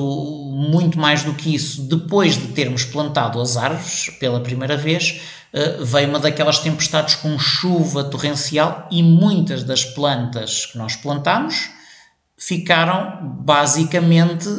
muito 0.53 0.99
mais 0.99 1.23
do 1.23 1.33
que 1.33 1.55
isso, 1.55 1.81
depois 1.81 2.37
de 2.37 2.49
termos 2.49 2.85
plantado 2.85 3.41
as 3.41 3.57
árvores 3.57 4.09
pela 4.19 4.39
primeira 4.39 4.77
vez, 4.77 5.19
eh, 5.19 5.42
veio 5.81 6.09
uma 6.09 6.19
daquelas 6.19 6.59
tempestades 6.59 7.15
com 7.15 7.37
chuva 7.37 8.03
torrencial 8.03 8.87
e 8.89 9.03
muitas 9.03 9.63
das 9.63 9.85
plantas 9.85 10.65
que 10.65 10.77
nós 10.77 10.95
plantamos 10.95 11.69
ficaram 12.37 13.19
basicamente 13.45 14.49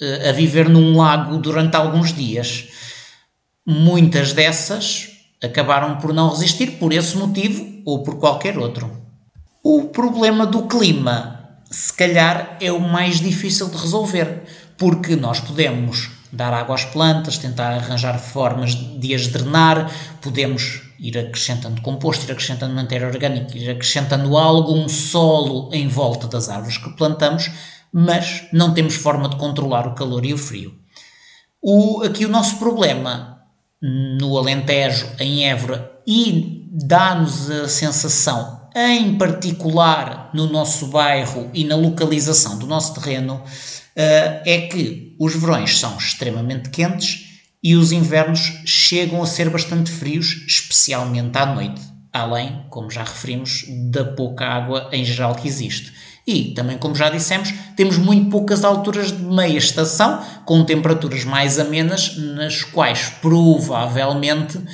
eh, 0.00 0.30
a 0.30 0.32
viver 0.32 0.68
num 0.68 0.96
lago 0.96 1.36
durante 1.36 1.76
alguns 1.76 2.12
dias. 2.12 2.68
Muitas 3.66 4.32
dessas 4.32 5.10
acabaram 5.42 5.98
por 5.98 6.12
não 6.14 6.30
resistir 6.30 6.78
por 6.78 6.92
esse 6.92 7.16
motivo 7.16 7.82
ou 7.84 8.02
por 8.02 8.18
qualquer 8.18 8.58
outro. 8.58 8.90
O 9.62 9.84
problema 9.84 10.46
do 10.46 10.62
clima, 10.62 11.60
se 11.70 11.92
calhar, 11.92 12.56
é 12.60 12.72
o 12.72 12.80
mais 12.80 13.20
difícil 13.20 13.68
de 13.68 13.76
resolver, 13.76 14.44
porque 14.76 15.14
nós 15.14 15.40
podemos 15.40 16.17
dar 16.32 16.52
água 16.52 16.74
às 16.74 16.84
plantas, 16.84 17.38
tentar 17.38 17.70
arranjar 17.70 18.18
formas 18.18 18.74
de 18.74 19.14
as 19.14 19.28
drenar, 19.28 19.90
podemos 20.20 20.82
ir 20.98 21.16
acrescentando 21.16 21.80
composto, 21.80 22.26
ir 22.26 22.32
acrescentando 22.32 22.74
matéria 22.74 23.06
orgânica, 23.06 23.56
ir 23.56 23.70
acrescentando 23.70 24.36
algum 24.36 24.88
solo 24.88 25.70
em 25.72 25.88
volta 25.88 26.26
das 26.26 26.48
árvores 26.48 26.78
que 26.78 26.90
plantamos, 26.90 27.50
mas 27.92 28.46
não 28.52 28.74
temos 28.74 28.96
forma 28.96 29.28
de 29.28 29.36
controlar 29.36 29.86
o 29.86 29.94
calor 29.94 30.24
e 30.24 30.34
o 30.34 30.38
frio. 30.38 30.74
O, 31.62 32.02
aqui 32.02 32.24
o 32.24 32.28
nosso 32.28 32.58
problema 32.58 33.38
no 33.80 34.36
Alentejo, 34.36 35.08
em 35.18 35.48
Évora, 35.48 35.92
e 36.06 36.68
dá-nos 36.70 37.50
a 37.50 37.68
sensação, 37.68 38.68
em 38.74 39.16
particular 39.16 40.30
no 40.34 40.46
nosso 40.46 40.88
bairro 40.88 41.50
e 41.54 41.64
na 41.64 41.76
localização 41.76 42.58
do 42.58 42.66
nosso 42.66 42.94
terreno, 42.94 43.42
é 44.00 44.68
que 44.70 45.16
os 45.18 45.34
verões 45.34 45.78
são 45.78 45.96
extremamente 45.96 46.70
quentes 46.70 47.28
e 47.62 47.74
os 47.74 47.90
invernos 47.90 48.62
chegam 48.64 49.22
a 49.22 49.26
ser 49.26 49.50
bastante 49.50 49.90
frios, 49.90 50.44
especialmente 50.46 51.36
à 51.36 51.46
noite, 51.46 51.80
além, 52.12 52.64
como 52.70 52.90
já 52.90 53.02
referimos, 53.02 53.64
da 53.90 54.04
pouca 54.04 54.46
água 54.46 54.88
em 54.92 55.04
geral 55.04 55.34
que 55.34 55.48
existe. 55.48 55.92
E, 56.26 56.52
também 56.52 56.76
como 56.76 56.94
já 56.94 57.08
dissemos, 57.08 57.52
temos 57.74 57.96
muito 57.96 58.28
poucas 58.30 58.62
alturas 58.62 59.10
de 59.10 59.22
meia 59.22 59.56
estação, 59.56 60.22
com 60.44 60.62
temperaturas 60.62 61.24
mais 61.24 61.58
amenas, 61.58 62.16
nas 62.18 62.62
quais 62.62 63.08
provavelmente 63.22 64.58
uh, 64.58 64.64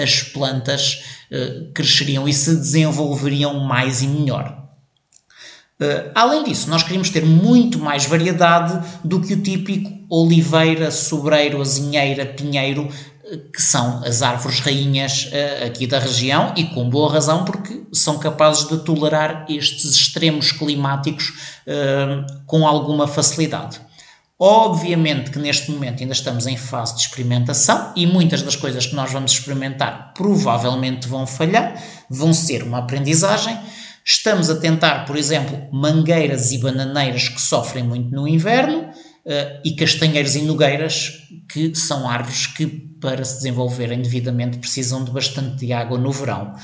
as 0.00 0.22
plantas 0.22 1.02
uh, 1.32 1.72
cresceriam 1.72 2.28
e 2.28 2.32
se 2.32 2.54
desenvolveriam 2.54 3.58
mais 3.60 4.02
e 4.02 4.06
melhor. 4.06 4.65
Uh, 5.78 6.10
além 6.14 6.44
disso, 6.44 6.70
nós 6.70 6.82
queríamos 6.82 7.10
ter 7.10 7.24
muito 7.24 7.78
mais 7.78 8.06
variedade 8.06 8.82
do 9.04 9.20
que 9.20 9.34
o 9.34 9.42
típico 9.42 9.92
oliveira, 10.08 10.90
sobreiro, 10.90 11.60
azinheira, 11.60 12.24
pinheiro, 12.24 12.84
uh, 12.84 13.52
que 13.52 13.60
são 13.60 14.02
as 14.02 14.22
árvores 14.22 14.60
rainhas 14.60 15.26
uh, 15.26 15.66
aqui 15.66 15.86
da 15.86 15.98
região 15.98 16.54
e 16.56 16.64
com 16.64 16.88
boa 16.88 17.12
razão 17.12 17.44
porque 17.44 17.82
são 17.92 18.18
capazes 18.18 18.66
de 18.66 18.78
tolerar 18.78 19.44
estes 19.50 19.94
extremos 19.94 20.50
climáticos 20.50 21.56
com 22.46 22.66
alguma 22.66 23.06
facilidade. 23.06 23.80
Obviamente 24.38 25.30
que 25.30 25.38
neste 25.38 25.70
momento 25.70 26.00
ainda 26.00 26.12
estamos 26.12 26.46
em 26.46 26.56
fase 26.56 26.94
de 26.94 27.00
experimentação 27.02 27.92
e 27.96 28.06
muitas 28.06 28.42
das 28.42 28.54
coisas 28.54 28.86
que 28.86 28.94
nós 28.94 29.10
vamos 29.10 29.32
experimentar 29.32 30.12
provavelmente 30.14 31.08
vão 31.08 31.26
falhar, 31.26 31.82
vão 32.10 32.34
ser 32.34 32.62
uma 32.62 32.78
aprendizagem 32.78 33.58
Estamos 34.08 34.48
a 34.48 34.54
tentar, 34.60 35.04
por 35.04 35.16
exemplo, 35.16 35.68
mangueiras 35.72 36.52
e 36.52 36.58
bananeiras 36.58 37.28
que 37.28 37.40
sofrem 37.40 37.82
muito 37.82 38.14
no 38.14 38.28
inverno 38.28 38.82
uh, 38.82 39.60
e 39.64 39.74
castanheiros 39.74 40.36
e 40.36 40.42
nogueiras, 40.42 41.28
que 41.48 41.74
são 41.74 42.08
árvores 42.08 42.46
que, 42.46 42.66
para 43.00 43.24
se 43.24 43.38
desenvolverem 43.38 44.00
devidamente, 44.00 44.58
precisam 44.58 45.02
de 45.02 45.10
bastante 45.10 45.72
água 45.72 45.98
no 45.98 46.12
verão. 46.12 46.54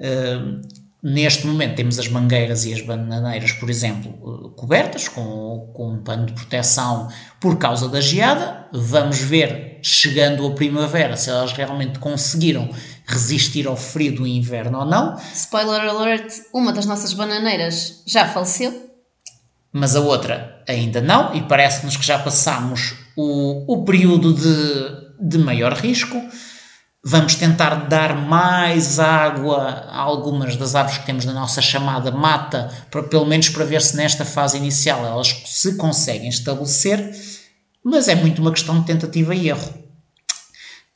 Uh, 0.00 0.60
Neste 1.00 1.46
momento 1.46 1.76
temos 1.76 1.96
as 1.96 2.08
mangueiras 2.08 2.64
e 2.64 2.74
as 2.74 2.80
bananeiras, 2.80 3.52
por 3.52 3.70
exemplo, 3.70 4.12
eh, 4.12 4.50
cobertas 4.56 5.06
com, 5.06 5.70
com 5.72 5.92
um 5.92 6.02
pano 6.02 6.26
de 6.26 6.32
proteção 6.32 7.08
por 7.40 7.56
causa 7.56 7.88
da 7.88 8.00
geada. 8.00 8.66
Vamos 8.72 9.20
ver, 9.20 9.78
chegando 9.80 10.44
a 10.44 10.50
primavera, 10.50 11.16
se 11.16 11.30
elas 11.30 11.52
realmente 11.52 12.00
conseguiram 12.00 12.68
resistir 13.08 13.66
ao 13.66 13.76
frio 13.76 14.14
do 14.14 14.26
inverno 14.26 14.80
ou 14.80 14.84
não. 14.84 15.16
Spoiler 15.34 15.80
alert: 15.80 16.42
uma 16.52 16.72
das 16.72 16.86
nossas 16.86 17.14
bananeiras 17.14 18.02
já 18.06 18.28
faleceu. 18.28 18.86
Mas 19.72 19.96
a 19.96 20.00
outra 20.00 20.62
ainda 20.68 21.00
não, 21.00 21.34
e 21.34 21.42
parece-nos 21.42 21.96
que 21.96 22.06
já 22.06 22.18
passamos 22.18 22.94
o, 23.16 23.72
o 23.72 23.84
período 23.84 24.32
de, 24.34 25.28
de 25.28 25.38
maior 25.38 25.72
risco. 25.72 26.20
Vamos 27.04 27.36
tentar 27.36 27.86
dar 27.88 28.14
mais 28.14 28.98
água 28.98 29.86
a 29.88 29.98
algumas 29.98 30.56
das 30.56 30.74
árvores 30.74 30.98
que 30.98 31.06
temos 31.06 31.24
na 31.24 31.32
nossa 31.32 31.62
chamada 31.62 32.10
mata, 32.10 32.70
para, 32.90 33.02
pelo 33.04 33.24
menos 33.24 33.48
para 33.48 33.64
ver 33.64 33.80
se 33.80 33.96
nesta 33.96 34.24
fase 34.24 34.58
inicial 34.58 35.06
elas 35.06 35.28
se 35.46 35.76
conseguem 35.76 36.28
estabelecer, 36.28 37.14
mas 37.84 38.08
é 38.08 38.14
muito 38.14 38.42
uma 38.42 38.52
questão 38.52 38.80
de 38.80 38.86
tentativa 38.86 39.34
e 39.34 39.48
erro. 39.48 39.87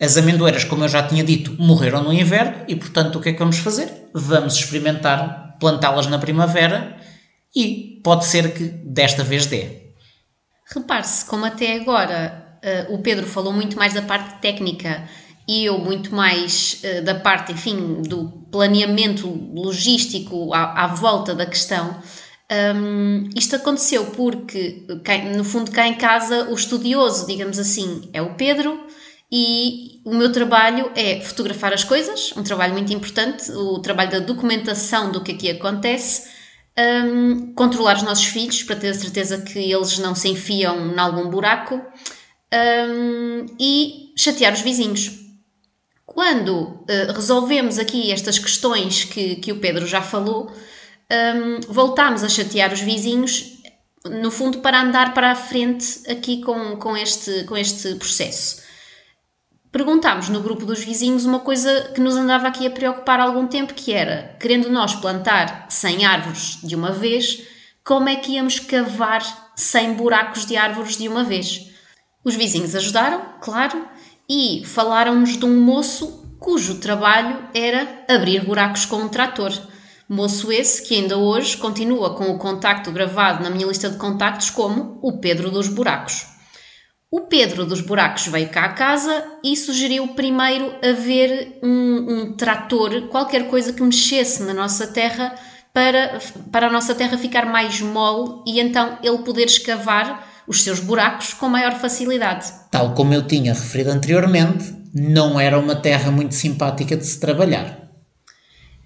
As 0.02 0.16
amendoeiras, 0.16 0.64
como 0.64 0.82
eu 0.82 0.88
já 0.88 1.06
tinha 1.06 1.22
dito, 1.22 1.54
morreram 1.62 2.02
no 2.02 2.12
inverno 2.12 2.64
e, 2.66 2.74
portanto, 2.74 3.16
o 3.16 3.20
que 3.20 3.28
é 3.28 3.32
que 3.32 3.38
vamos 3.38 3.58
fazer? 3.58 3.88
Vamos 4.12 4.56
experimentar 4.56 5.56
plantá-las 5.60 6.08
na 6.08 6.18
primavera 6.18 6.96
e 7.54 8.00
pode 8.02 8.24
ser 8.24 8.52
que 8.52 8.64
desta 8.64 9.22
vez 9.22 9.46
dê. 9.46 9.92
Repare-se, 10.74 11.24
como 11.26 11.44
até 11.44 11.76
agora 11.76 12.58
uh, 12.88 12.94
o 12.94 12.98
Pedro 12.98 13.24
falou 13.24 13.52
muito 13.52 13.76
mais 13.76 13.94
da 13.94 14.02
parte 14.02 14.40
técnica 14.40 15.04
e 15.46 15.66
eu 15.66 15.78
muito 15.78 16.12
mais 16.12 16.82
uh, 16.82 17.04
da 17.04 17.14
parte, 17.14 17.52
enfim, 17.52 18.02
do 18.02 18.28
planeamento 18.50 19.28
logístico 19.54 20.52
à, 20.52 20.82
à 20.82 20.86
volta 20.88 21.32
da 21.32 21.46
questão. 21.46 21.96
Um, 22.50 23.30
isto 23.36 23.54
aconteceu 23.54 24.06
porque, 24.06 24.84
no 25.36 25.44
fundo, 25.44 25.70
cá 25.70 25.86
em 25.86 25.94
casa, 25.94 26.50
o 26.50 26.54
estudioso, 26.54 27.24
digamos 27.28 27.60
assim, 27.60 28.10
é 28.12 28.20
o 28.20 28.34
Pedro 28.34 28.84
e 29.34 30.02
o 30.04 30.14
meu 30.14 30.30
trabalho 30.30 30.92
é 30.94 31.22
fotografar 31.22 31.72
as 31.72 31.82
coisas, 31.82 32.34
um 32.36 32.42
trabalho 32.42 32.74
muito 32.74 32.92
importante, 32.92 33.50
o 33.50 33.78
trabalho 33.78 34.10
da 34.10 34.18
documentação 34.18 35.10
do 35.10 35.22
que 35.22 35.32
aqui 35.32 35.50
acontece, 35.50 36.28
um, 36.78 37.54
controlar 37.54 37.96
os 37.96 38.02
nossos 38.02 38.26
filhos 38.26 38.62
para 38.62 38.76
ter 38.76 38.90
a 38.90 38.94
certeza 38.94 39.40
que 39.40 39.58
eles 39.58 39.98
não 39.98 40.14
se 40.14 40.28
enfiam 40.28 40.92
em 40.92 40.98
algum 40.98 41.30
buraco 41.30 41.80
um, 42.52 43.46
e 43.58 44.12
chatear 44.18 44.52
os 44.52 44.60
vizinhos. 44.60 45.18
Quando 46.04 46.52
uh, 46.52 47.12
resolvemos 47.14 47.78
aqui 47.78 48.12
estas 48.12 48.38
questões 48.38 49.04
que, 49.04 49.36
que 49.36 49.50
o 49.50 49.60
Pedro 49.60 49.86
já 49.86 50.02
falou, 50.02 50.52
um, 51.10 51.72
voltámos 51.72 52.22
a 52.22 52.28
chatear 52.28 52.70
os 52.70 52.80
vizinhos, 52.80 53.62
no 54.04 54.30
fundo, 54.30 54.58
para 54.58 54.82
andar 54.82 55.14
para 55.14 55.30
a 55.30 55.34
frente 55.34 56.02
aqui 56.10 56.42
com, 56.42 56.76
com, 56.76 56.94
este, 56.94 57.44
com 57.44 57.56
este 57.56 57.94
processo. 57.94 58.71
Perguntámos 59.72 60.28
no 60.28 60.42
grupo 60.42 60.66
dos 60.66 60.84
vizinhos 60.84 61.24
uma 61.24 61.40
coisa 61.40 61.90
que 61.94 62.00
nos 62.00 62.14
andava 62.14 62.46
aqui 62.46 62.66
a 62.66 62.70
preocupar 62.70 63.18
há 63.18 63.24
algum 63.24 63.46
tempo, 63.46 63.72
que 63.72 63.92
era, 63.92 64.36
querendo 64.38 64.70
nós 64.70 64.94
plantar 64.94 65.66
100 65.70 66.04
árvores 66.04 66.58
de 66.62 66.76
uma 66.76 66.92
vez, 66.92 67.42
como 67.82 68.08
é 68.08 68.16
que 68.16 68.32
íamos 68.32 68.58
cavar 68.60 69.22
100 69.56 69.94
buracos 69.94 70.44
de 70.44 70.56
árvores 70.56 70.98
de 70.98 71.08
uma 71.08 71.24
vez? 71.24 71.72
Os 72.22 72.36
vizinhos 72.36 72.76
ajudaram, 72.76 73.22
claro, 73.40 73.88
e 74.28 74.62
falaram-nos 74.66 75.38
de 75.38 75.44
um 75.46 75.60
moço 75.60 76.36
cujo 76.38 76.78
trabalho 76.78 77.38
era 77.54 78.04
abrir 78.08 78.44
buracos 78.44 78.84
com 78.84 78.96
um 78.96 79.08
trator. 79.08 79.52
Moço 80.08 80.52
esse 80.52 80.82
que 80.82 80.94
ainda 80.94 81.16
hoje 81.16 81.56
continua 81.56 82.14
com 82.14 82.24
o 82.24 82.38
contacto 82.38 82.92
gravado 82.92 83.42
na 83.42 83.48
minha 83.48 83.66
lista 83.66 83.88
de 83.88 83.96
contactos 83.96 84.50
como 84.50 84.98
o 85.00 85.18
Pedro 85.18 85.50
dos 85.50 85.68
Buracos. 85.68 86.26
O 87.12 87.20
Pedro 87.20 87.66
dos 87.66 87.82
Buracos 87.82 88.28
veio 88.28 88.48
cá 88.48 88.64
a 88.64 88.72
casa 88.72 89.22
e 89.44 89.54
sugeriu 89.54 90.08
primeiro 90.14 90.72
haver 90.82 91.58
um, 91.62 92.06
um 92.08 92.32
trator, 92.32 93.08
qualquer 93.08 93.48
coisa 93.48 93.70
que 93.70 93.82
mexesse 93.82 94.42
na 94.44 94.54
nossa 94.54 94.86
terra 94.86 95.34
para, 95.74 96.18
para 96.50 96.68
a 96.68 96.72
nossa 96.72 96.94
terra 96.94 97.18
ficar 97.18 97.44
mais 97.44 97.82
mole 97.82 98.40
e 98.46 98.58
então 98.58 98.98
ele 99.02 99.18
poder 99.18 99.44
escavar 99.44 100.26
os 100.48 100.62
seus 100.62 100.80
buracos 100.80 101.34
com 101.34 101.50
maior 101.50 101.74
facilidade. 101.74 102.50
Tal 102.70 102.94
como 102.94 103.12
eu 103.12 103.26
tinha 103.26 103.52
referido 103.52 103.90
anteriormente, 103.90 104.74
não 104.94 105.38
era 105.38 105.58
uma 105.58 105.76
terra 105.76 106.10
muito 106.10 106.34
simpática 106.34 106.96
de 106.96 107.04
se 107.04 107.20
trabalhar. 107.20 107.90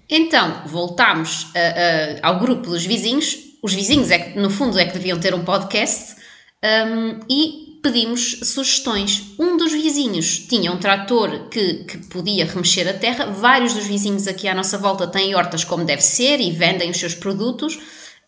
Então, 0.09 0.63
voltámos 0.65 1.47
a, 1.55 2.27
a, 2.27 2.27
ao 2.27 2.39
grupo 2.41 2.71
dos 2.71 2.85
vizinhos. 2.85 3.37
Os 3.63 3.73
vizinhos, 3.73 4.11
é 4.11 4.19
que, 4.19 4.37
no 4.37 4.49
fundo, 4.49 4.77
é 4.77 4.83
que 4.83 4.91
deviam 4.91 5.17
ter 5.17 5.33
um 5.33 5.45
podcast 5.45 6.17
um, 6.63 7.19
e 7.29 7.66
pedimos 7.87 8.39
sugestões. 8.43 9.33
Um 9.39 9.55
dos 9.55 9.71
vizinhos 9.71 10.39
tinha 10.39 10.73
um 10.73 10.77
trator 10.77 11.47
que, 11.47 11.85
que 11.85 11.97
podia 12.09 12.45
remexer 12.45 12.85
a 12.85 12.93
terra. 12.93 13.27
Vários 13.27 13.73
dos 13.73 13.85
vizinhos 13.85 14.27
aqui 14.27 14.45
à 14.45 14.53
nossa 14.53 14.77
volta 14.77 15.07
têm 15.07 15.33
hortas 15.33 15.63
como 15.63 15.85
deve 15.85 16.01
ser 16.01 16.41
e 16.41 16.51
vendem 16.51 16.89
os 16.89 16.97
seus 16.97 17.15
produtos. 17.15 17.79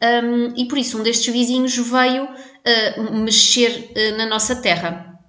Um, 0.01 0.54
e 0.56 0.66
por 0.66 0.78
isso, 0.78 0.98
um 0.98 1.04
destes 1.04 1.34
vizinhos 1.34 1.75
veio 1.75 2.24
uh, 2.24 3.13
mexer 3.16 3.92
uh, 3.92 4.18
na 4.18 4.25
nossa 4.28 4.56
terra. 4.56 5.20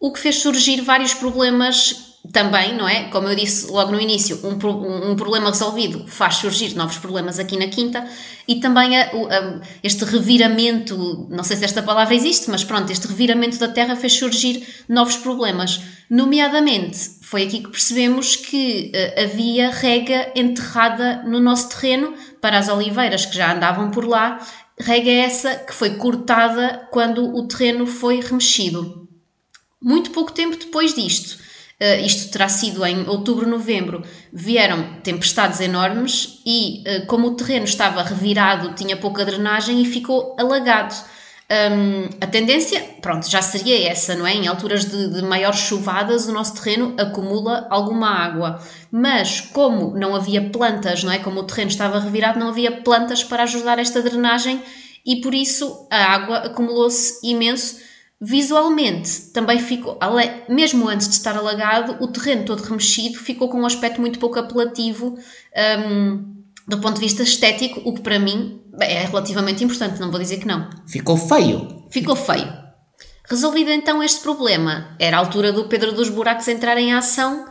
O 0.00 0.10
que 0.10 0.20
fez 0.20 0.36
surgir 0.36 0.80
vários 0.80 1.12
problemas 1.12 2.13
também, 2.32 2.76
não 2.76 2.88
é? 2.88 3.04
Como 3.04 3.28
eu 3.28 3.36
disse 3.36 3.70
logo 3.70 3.92
no 3.92 4.00
início, 4.00 4.40
um, 4.44 5.10
um 5.10 5.16
problema 5.16 5.50
resolvido 5.50 6.06
faz 6.06 6.36
surgir 6.36 6.74
novos 6.74 6.96
problemas 6.96 7.38
aqui 7.38 7.56
na 7.56 7.68
Quinta 7.68 8.06
e 8.48 8.56
também 8.56 8.98
a, 8.98 9.04
a, 9.04 9.60
este 9.82 10.04
reviramento, 10.04 11.28
não 11.30 11.44
sei 11.44 11.56
se 11.56 11.64
esta 11.64 11.82
palavra 11.82 12.14
existe, 12.14 12.50
mas 12.50 12.64
pronto, 12.64 12.90
este 12.90 13.06
reviramento 13.06 13.58
da 13.58 13.68
terra 13.68 13.94
fez 13.94 14.14
surgir 14.14 14.66
novos 14.88 15.16
problemas. 15.16 15.80
Nomeadamente, 16.08 16.98
foi 17.22 17.42
aqui 17.44 17.60
que 17.60 17.70
percebemos 17.70 18.36
que 18.36 18.90
uh, 18.94 19.22
havia 19.22 19.70
rega 19.70 20.32
enterrada 20.34 21.22
no 21.24 21.40
nosso 21.40 21.68
terreno 21.68 22.14
para 22.40 22.58
as 22.58 22.68
oliveiras 22.68 23.26
que 23.26 23.36
já 23.36 23.54
andavam 23.54 23.90
por 23.90 24.06
lá, 24.06 24.40
rega 24.78 25.10
essa 25.10 25.56
que 25.56 25.74
foi 25.74 25.96
cortada 25.96 26.88
quando 26.90 27.34
o 27.34 27.46
terreno 27.46 27.86
foi 27.86 28.20
remexido. 28.20 29.08
Muito 29.80 30.10
pouco 30.10 30.32
tempo 30.32 30.56
depois 30.56 30.94
disto, 30.94 31.43
Uh, 31.84 32.02
isto 32.02 32.32
terá 32.32 32.48
sido 32.48 32.82
em 32.86 33.06
outubro, 33.08 33.46
novembro, 33.46 34.02
vieram 34.32 35.00
tempestades 35.02 35.60
enormes 35.60 36.40
e, 36.46 36.82
uh, 36.86 37.06
como 37.06 37.26
o 37.26 37.34
terreno 37.34 37.64
estava 37.64 38.02
revirado, 38.02 38.74
tinha 38.74 38.96
pouca 38.96 39.24
drenagem 39.24 39.82
e 39.82 39.84
ficou 39.84 40.34
alagado. 40.38 40.94
Um, 41.50 42.08
a 42.22 42.26
tendência, 42.26 42.80
pronto, 43.02 43.28
já 43.28 43.42
seria 43.42 43.90
essa, 43.90 44.14
não 44.14 44.26
é? 44.26 44.32
Em 44.32 44.46
alturas 44.46 44.86
de, 44.86 45.10
de 45.10 45.20
maiores 45.20 45.60
chuvadas, 45.60 46.26
o 46.26 46.32
nosso 46.32 46.54
terreno 46.54 46.94
acumula 46.98 47.66
alguma 47.68 48.08
água. 48.08 48.58
Mas, 48.90 49.42
como 49.42 49.94
não 49.94 50.14
havia 50.14 50.48
plantas, 50.48 51.04
não 51.04 51.12
é? 51.12 51.18
Como 51.18 51.40
o 51.40 51.44
terreno 51.44 51.70
estava 51.70 52.00
revirado, 52.00 52.38
não 52.38 52.48
havia 52.48 52.80
plantas 52.80 53.22
para 53.22 53.42
ajudar 53.42 53.78
esta 53.78 54.00
drenagem 54.00 54.62
e 55.04 55.20
por 55.20 55.34
isso 55.34 55.86
a 55.90 56.14
água 56.14 56.38
acumulou-se 56.38 57.18
imenso 57.22 57.76
Visualmente, 58.20 59.32
também 59.32 59.58
ficou, 59.58 59.98
mesmo 60.48 60.88
antes 60.88 61.08
de 61.08 61.14
estar 61.14 61.36
alagado, 61.36 61.96
o 62.02 62.08
terreno 62.08 62.44
todo 62.44 62.62
remexido 62.62 63.18
ficou 63.18 63.48
com 63.48 63.60
um 63.60 63.66
aspecto 63.66 64.00
muito 64.00 64.18
pouco 64.18 64.38
apelativo 64.38 65.18
um, 65.78 66.34
do 66.66 66.78
ponto 66.78 66.94
de 66.94 67.00
vista 67.00 67.22
estético, 67.22 67.82
o 67.84 67.92
que 67.92 68.00
para 68.00 68.18
mim 68.18 68.62
é 68.80 69.04
relativamente 69.04 69.62
importante, 69.62 70.00
não 70.00 70.10
vou 70.10 70.20
dizer 70.20 70.38
que 70.38 70.46
não. 70.46 70.70
Ficou 70.86 71.16
feio. 71.16 71.84
Ficou 71.90 72.16
feio. 72.16 72.50
Resolvido 73.28 73.70
então 73.70 74.02
este 74.02 74.20
problema, 74.20 74.94
era 74.98 75.16
a 75.16 75.20
altura 75.20 75.52
do 75.52 75.64
Pedro 75.64 75.92
dos 75.92 76.08
Buracos 76.08 76.48
entrar 76.48 76.78
em 76.78 76.94
ação 76.94 77.46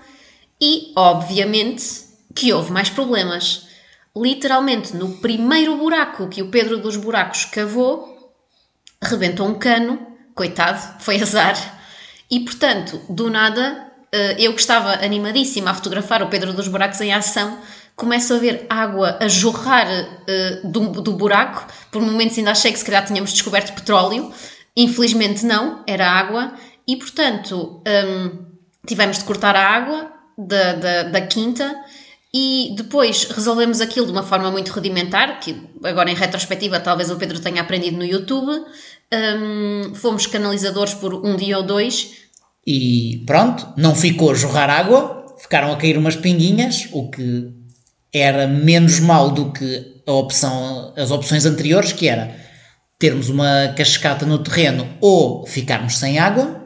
e, 0.62 0.94
obviamente, 0.96 2.06
que 2.34 2.54
houve 2.54 2.72
mais 2.72 2.90
problemas. 2.90 3.68
Literalmente, 4.16 4.96
no 4.96 5.18
primeiro 5.18 5.76
buraco 5.78 6.28
que 6.28 6.42
o 6.42 6.50
Pedro 6.50 6.80
dos 6.80 6.96
Buracos 6.96 7.46
cavou, 7.46 8.34
rebentou 9.02 9.48
um 9.48 9.56
cano 9.56 10.13
coitado, 10.36 11.02
foi 11.02 11.22
azar. 11.22 11.56
E 12.30 12.40
portanto, 12.40 13.02
do 13.10 13.30
nada, 13.30 13.92
eh, 14.12 14.36
eu 14.40 14.54
que 14.54 14.62
estava 14.62 14.94
animadíssima 15.04 15.72
a 15.72 15.74
fotografar 15.74 16.22
o 16.22 16.28
Pedro 16.28 16.54
dos 16.54 16.68
Buracos 16.68 17.02
em 17.02 17.14
ação, 17.14 17.60
começo 17.96 18.34
a 18.34 18.38
ver 18.38 18.66
água 18.70 19.18
a 19.20 19.28
jorrar 19.28 19.88
uh, 19.88 20.68
do, 20.68 21.02
do, 21.02 21.14
buraco. 21.14 21.68
Por 21.92 22.02
momentos 22.02 22.38
ainda 22.38 22.52
achei 22.52 22.72
que 22.72 22.80
se 22.80 22.86
calhar 22.86 23.06
tínhamos 23.06 23.32
descoberto 23.32 23.74
petróleo. 23.74 24.32
Infelizmente 24.76 25.46
não, 25.46 25.84
era 25.88 26.10
água. 26.10 26.54
E 26.88 26.96
portanto, 26.98 27.82
um, 27.88 28.46
tivemos 28.86 29.20
de 29.20 29.24
cortar 29.24 29.56
a 29.56 29.68
água 29.68 30.12
da, 30.38 30.74
da, 30.74 31.04
da, 31.04 31.22
quinta 31.22 31.76
e 32.34 32.74
depois 32.76 33.26
resolvemos 33.26 33.80
aquilo 33.80 34.08
de 34.08 34.12
uma 34.12 34.24
forma 34.24 34.50
muito 34.50 34.72
rudimentar, 34.74 35.40
que 35.40 35.70
agora 35.84 36.10
em 36.10 36.16
retrospectiva 36.16 36.80
talvez 36.80 37.12
o 37.12 37.16
Pedro 37.16 37.40
tenha 37.40 37.62
aprendido 37.62 37.98
no 37.98 38.04
YouTube 38.04 38.66
um, 39.14 39.96
fomos 39.96 40.26
canalizadores 40.26 40.94
por 40.94 41.14
um 41.14 41.36
dia 41.36 41.58
ou 41.58 41.64
dois. 41.64 42.24
E 42.66 43.24
pronto, 43.26 43.68
não 43.78 43.94
ficou 43.94 44.32
a 44.32 44.36
jorrar 44.36 44.70
água, 44.70 45.36
ficaram 45.38 45.72
a 45.72 45.78
cair 45.78 45.98
umas 45.98 46.16
pinguinhas, 46.16 46.88
o 46.92 47.10
que 47.10 47.52
era 48.14 48.48
menos 48.48 49.00
mal 49.00 49.32
do 49.32 49.52
que 49.52 50.02
a 50.08 50.12
opção, 50.14 50.94
as 50.96 51.12
opções 51.12 51.46
anteriores, 51.46 51.92
que 51.92 52.08
era 52.08 52.36
termos 53.00 53.28
uma 53.30 53.74
cascata 53.76 54.26
no 54.26 54.40
terreno 54.40 54.88
ou 55.02 55.46
ficarmos 55.46 55.98
sem 55.98 56.20
água. 56.20 56.62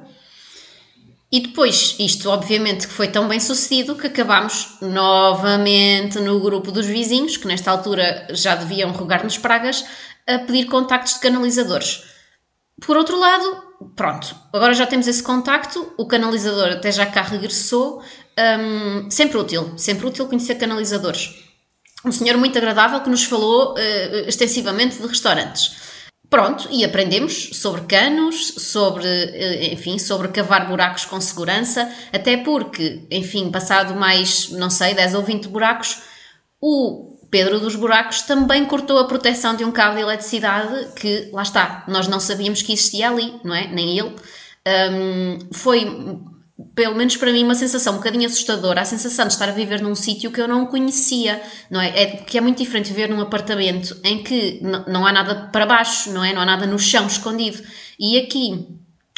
E 1.31 1.41
depois, 1.41 1.95
isto 1.99 2.29
obviamente 2.29 2.87
que 2.87 2.93
foi 2.93 3.07
tão 3.07 3.27
bem 3.27 3.39
sucedido 3.39 3.95
que 3.95 4.07
acabámos 4.07 4.77
novamente 4.81 6.19
no 6.19 6.39
grupo 6.39 6.71
dos 6.71 6.85
vizinhos, 6.85 7.35
que 7.35 7.47
nesta 7.47 7.69
altura 7.71 8.27
já 8.31 8.55
deviam 8.55 8.91
rogar-nos 8.91 9.37
pragas, 9.37 9.83
a 10.25 10.39
pedir 10.39 10.65
contactos 10.65 11.15
de 11.15 11.19
canalizadores. 11.19 12.03
Por 12.85 12.95
outro 12.95 13.17
lado, 13.19 13.63
pronto, 13.95 14.35
agora 14.53 14.73
já 14.73 14.85
temos 14.85 15.07
esse 15.07 15.23
contacto, 15.23 15.93
o 15.97 16.05
canalizador 16.07 16.73
até 16.73 16.91
já 16.91 17.05
cá 17.05 17.23
regressou, 17.23 18.03
um, 18.37 19.09
sempre 19.09 19.37
útil, 19.37 19.77
sempre 19.77 20.05
útil 20.05 20.27
conhecer 20.27 20.55
canalizadores. 20.55 21.43
Um 22.05 22.11
senhor 22.11 22.37
muito 22.37 22.57
agradável 22.57 23.01
que 23.01 23.09
nos 23.09 23.23
falou 23.23 23.73
uh, 23.73 24.27
extensivamente 24.27 24.97
de 25.01 25.07
restaurantes. 25.07 25.75
Pronto, 26.29 26.67
e 26.71 26.83
aprendemos 26.83 27.51
sobre 27.53 27.81
canos, 27.81 28.53
sobre, 28.57 29.07
uh, 29.07 29.73
enfim, 29.73 29.97
sobre 29.97 30.27
cavar 30.27 30.67
buracos 30.67 31.05
com 31.05 31.19
segurança, 31.19 31.91
até 32.13 32.37
porque, 32.37 33.07
enfim, 33.09 33.49
passado 33.49 33.95
mais, 33.95 34.49
não 34.49 34.69
sei, 34.69 34.93
10 34.93 35.15
ou 35.15 35.23
20 35.23 35.47
buracos, 35.47 35.97
o 36.61 37.16
Pedro 37.29 37.59
dos 37.59 37.75
Buracos 37.75 38.21
também 38.21 38.65
cortou 38.65 38.97
a 38.99 39.05
proteção 39.05 39.55
de 39.55 39.65
um 39.65 39.71
cabo 39.71 39.95
de 39.95 40.01
eletricidade 40.01 40.93
que, 40.93 41.29
lá 41.33 41.41
está, 41.41 41.83
nós 41.87 42.07
não 42.07 42.19
sabíamos 42.19 42.61
que 42.61 42.73
existia 42.73 43.09
ali, 43.09 43.39
não 43.43 43.53
é? 43.53 43.67
Nem 43.67 43.99
ele. 43.99 44.15
Um, 44.67 45.39
foi, 45.51 46.19
pelo 46.73 46.95
menos 46.95 47.17
para 47.17 47.31
mim, 47.31 47.43
uma 47.43 47.55
sensação 47.55 47.93
um 47.93 47.97
bocadinho 47.97 48.25
assustadora, 48.25 48.81
a 48.81 48.85
sensação 48.85 49.27
de 49.27 49.33
estar 49.33 49.49
a 49.49 49.51
viver 49.51 49.81
num 49.81 49.95
sítio 49.95 50.31
que 50.31 50.41
eu 50.41 50.47
não 50.47 50.65
conhecia, 50.65 51.41
não 51.69 51.81
é? 51.81 51.87
é? 52.01 52.05
Que 52.17 52.37
é 52.37 52.41
muito 52.41 52.57
diferente 52.57 52.89
viver 52.89 53.09
num 53.09 53.21
apartamento 53.21 53.97
em 54.03 54.23
que 54.23 54.61
não 54.87 55.05
há 55.05 55.11
nada 55.11 55.49
para 55.51 55.65
baixo, 55.65 56.11
não 56.11 56.23
é? 56.23 56.33
Não 56.33 56.41
há 56.41 56.45
nada 56.45 56.65
no 56.65 56.79
chão 56.79 57.07
escondido. 57.07 57.61
E 57.99 58.17
aqui 58.17 58.67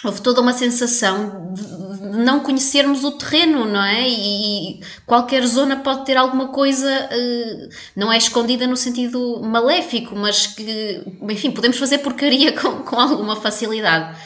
houve 0.03 0.21
toda 0.21 0.41
uma 0.41 0.53
sensação 0.53 1.53
de 1.53 1.78
não 2.19 2.41
conhecermos 2.41 3.03
o 3.03 3.11
terreno, 3.11 3.65
não 3.65 3.83
é? 3.83 4.07
E 4.07 4.81
qualquer 5.05 5.45
zona 5.45 5.77
pode 5.77 6.05
ter 6.05 6.17
alguma 6.17 6.49
coisa, 6.49 6.89
eh, 6.89 7.69
não 7.95 8.11
é 8.11 8.17
escondida 8.17 8.67
no 8.67 8.75
sentido 8.75 9.41
maléfico, 9.41 10.15
mas 10.15 10.47
que, 10.47 11.01
enfim, 11.21 11.51
podemos 11.51 11.77
fazer 11.77 11.99
porcaria 11.99 12.51
com, 12.59 12.83
com 12.83 12.99
alguma 12.99 13.35
facilidade. 13.35 14.17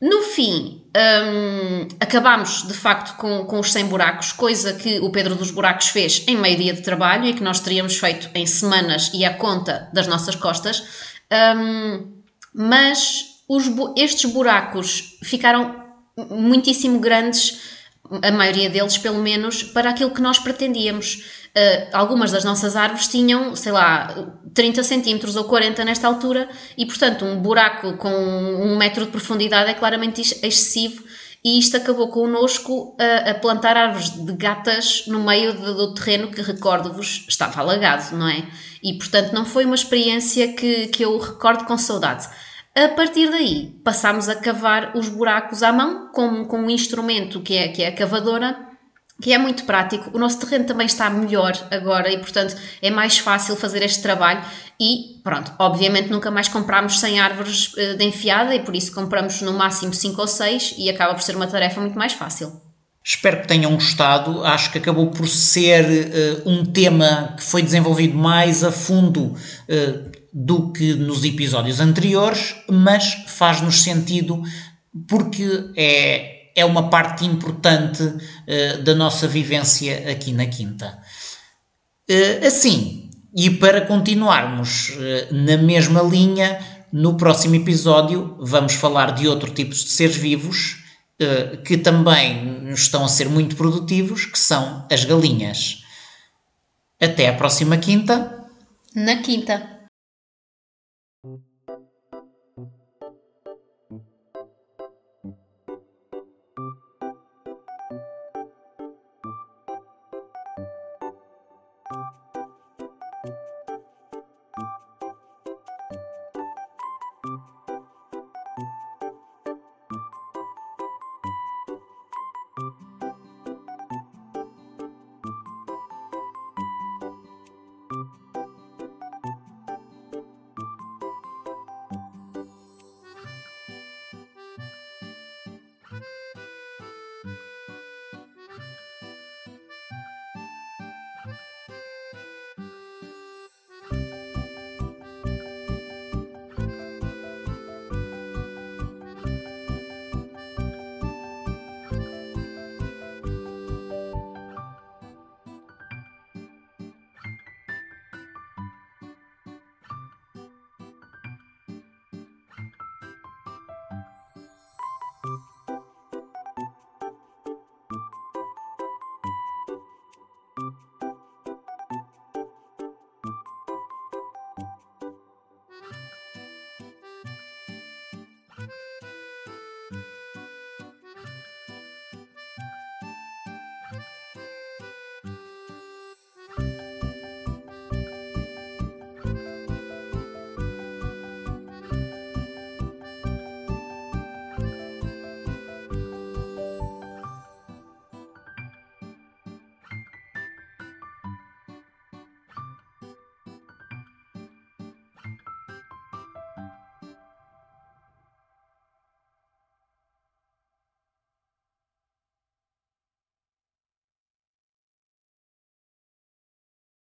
No 0.00 0.20
fim, 0.20 0.82
um, 0.94 1.88
acabámos 1.98 2.66
de 2.66 2.74
facto 2.74 3.16
com, 3.16 3.46
com 3.46 3.60
os 3.60 3.72
100 3.72 3.86
buracos, 3.86 4.32
coisa 4.32 4.74
que 4.74 5.00
o 5.00 5.10
Pedro 5.10 5.34
dos 5.34 5.50
Buracos 5.50 5.88
fez 5.88 6.22
em 6.28 6.36
meio 6.36 6.58
dia 6.58 6.74
de 6.74 6.82
trabalho 6.82 7.26
e 7.26 7.32
que 7.32 7.42
nós 7.42 7.60
teríamos 7.60 7.96
feito 7.96 8.28
em 8.34 8.44
semanas 8.44 9.10
e 9.14 9.24
à 9.24 9.32
conta 9.32 9.88
das 9.94 10.06
nossas 10.06 10.34
costas. 10.34 10.82
Um, 11.32 12.12
mas 12.52 13.36
os, 13.48 13.64
estes 13.96 14.30
buracos 14.30 15.18
ficaram 15.22 15.85
muitíssimo 16.16 16.98
grandes 16.98 17.76
a 18.22 18.30
maioria 18.30 18.70
deles, 18.70 18.96
pelo 18.98 19.20
menos, 19.20 19.62
para 19.62 19.90
aquilo 19.90 20.10
que 20.10 20.22
nós 20.22 20.38
pretendíamos. 20.38 21.24
Uh, 21.56 21.88
algumas 21.92 22.30
das 22.30 22.44
nossas 22.44 22.76
árvores 22.76 23.08
tinham, 23.08 23.56
sei 23.56 23.72
lá, 23.72 24.14
30 24.54 24.82
centímetros 24.82 25.36
ou 25.36 25.44
40 25.44 25.84
nesta 25.84 26.06
altura, 26.06 26.48
e 26.76 26.84
portanto, 26.84 27.24
um 27.24 27.40
buraco 27.40 27.96
com 27.96 28.10
um 28.10 28.76
metro 28.76 29.06
de 29.06 29.10
profundidade 29.10 29.70
é 29.70 29.74
claramente 29.74 30.20
excessivo. 30.20 31.04
E 31.44 31.58
isto 31.58 31.76
acabou 31.76 32.08
connosco 32.08 32.96
a, 32.98 33.30
a 33.30 33.34
plantar 33.34 33.76
árvores 33.76 34.10
de 34.10 34.32
gatas 34.32 35.04
no 35.06 35.20
meio 35.20 35.52
de, 35.52 35.74
do 35.74 35.94
terreno 35.94 36.28
que, 36.28 36.42
recordo-vos, 36.42 37.24
estava 37.28 37.60
alagado, 37.60 38.16
não 38.16 38.28
é? 38.28 38.44
E 38.82 38.94
portanto, 38.94 39.32
não 39.32 39.44
foi 39.44 39.64
uma 39.64 39.76
experiência 39.76 40.52
que, 40.54 40.88
que 40.88 41.04
eu 41.04 41.16
recordo 41.18 41.64
com 41.64 41.78
saudade. 41.78 42.28
A 42.76 42.90
partir 42.90 43.30
daí, 43.30 43.74
passámos 43.82 44.28
a 44.28 44.36
cavar 44.36 44.94
os 44.94 45.08
buracos 45.08 45.62
à 45.62 45.72
mão 45.72 46.10
com, 46.12 46.44
com 46.44 46.58
um 46.58 46.68
instrumento 46.68 47.40
que 47.40 47.56
é, 47.56 47.68
que 47.68 47.82
é 47.82 47.88
a 47.88 47.92
cavadora, 47.92 48.54
que 49.22 49.32
é 49.32 49.38
muito 49.38 49.64
prático. 49.64 50.10
O 50.12 50.18
nosso 50.18 50.38
terreno 50.38 50.66
também 50.66 50.84
está 50.84 51.08
melhor 51.08 51.54
agora 51.70 52.12
e, 52.12 52.18
portanto, 52.18 52.54
é 52.82 52.90
mais 52.90 53.16
fácil 53.16 53.56
fazer 53.56 53.82
este 53.82 54.02
trabalho. 54.02 54.44
E, 54.78 55.22
pronto, 55.24 55.54
obviamente 55.58 56.10
nunca 56.10 56.30
mais 56.30 56.48
compramos 56.48 57.00
100 57.00 57.18
árvores 57.18 57.72
eh, 57.78 57.94
de 57.94 58.04
enfiada 58.04 58.54
e 58.54 58.60
por 58.60 58.76
isso 58.76 58.92
compramos 58.92 59.40
no 59.40 59.54
máximo 59.54 59.94
5 59.94 60.20
ou 60.20 60.28
6 60.28 60.74
e 60.76 60.90
acaba 60.90 61.14
por 61.14 61.22
ser 61.22 61.34
uma 61.34 61.46
tarefa 61.46 61.80
muito 61.80 61.96
mais 61.96 62.12
fácil. 62.12 62.60
Espero 63.02 63.40
que 63.40 63.48
tenham 63.48 63.72
gostado. 63.72 64.44
Acho 64.44 64.70
que 64.70 64.76
acabou 64.76 65.06
por 65.12 65.26
ser 65.28 66.42
uh, 66.44 66.50
um 66.50 66.64
tema 66.64 67.34
que 67.36 67.42
foi 67.42 67.62
desenvolvido 67.62 68.18
mais 68.18 68.62
a 68.62 68.72
fundo 68.72 69.26
uh, 69.26 70.25
do 70.38 70.70
que 70.70 70.92
nos 70.92 71.24
episódios 71.24 71.80
anteriores, 71.80 72.56
mas 72.70 73.24
faz-nos 73.26 73.80
sentido 73.80 74.42
porque 75.08 75.70
é, 75.74 76.50
é 76.54 76.62
uma 76.62 76.90
parte 76.90 77.24
importante 77.24 78.02
uh, 78.02 78.82
da 78.82 78.94
nossa 78.94 79.26
vivência 79.26 80.10
aqui 80.12 80.34
na 80.34 80.44
Quinta. 80.44 80.98
Uh, 82.10 82.46
assim, 82.46 83.08
e 83.34 83.48
para 83.48 83.86
continuarmos 83.86 84.90
uh, 84.90 85.34
na 85.34 85.56
mesma 85.56 86.02
linha, 86.02 86.58
no 86.92 87.16
próximo 87.16 87.54
episódio 87.54 88.36
vamos 88.38 88.74
falar 88.74 89.12
de 89.12 89.26
outro 89.26 89.50
tipo 89.50 89.70
de 89.70 89.88
seres 89.88 90.16
vivos 90.16 90.84
que 91.64 91.78
também 91.78 92.68
estão 92.74 93.02
a 93.02 93.08
ser 93.08 93.26
muito 93.26 93.56
produtivos, 93.56 94.26
que 94.26 94.38
são 94.38 94.86
as 94.92 95.02
galinhas. 95.02 95.82
Até 97.00 97.30
a 97.30 97.32
próxima 97.32 97.78
quinta. 97.78 98.46
Na 98.94 99.16
quinta. 99.22 99.75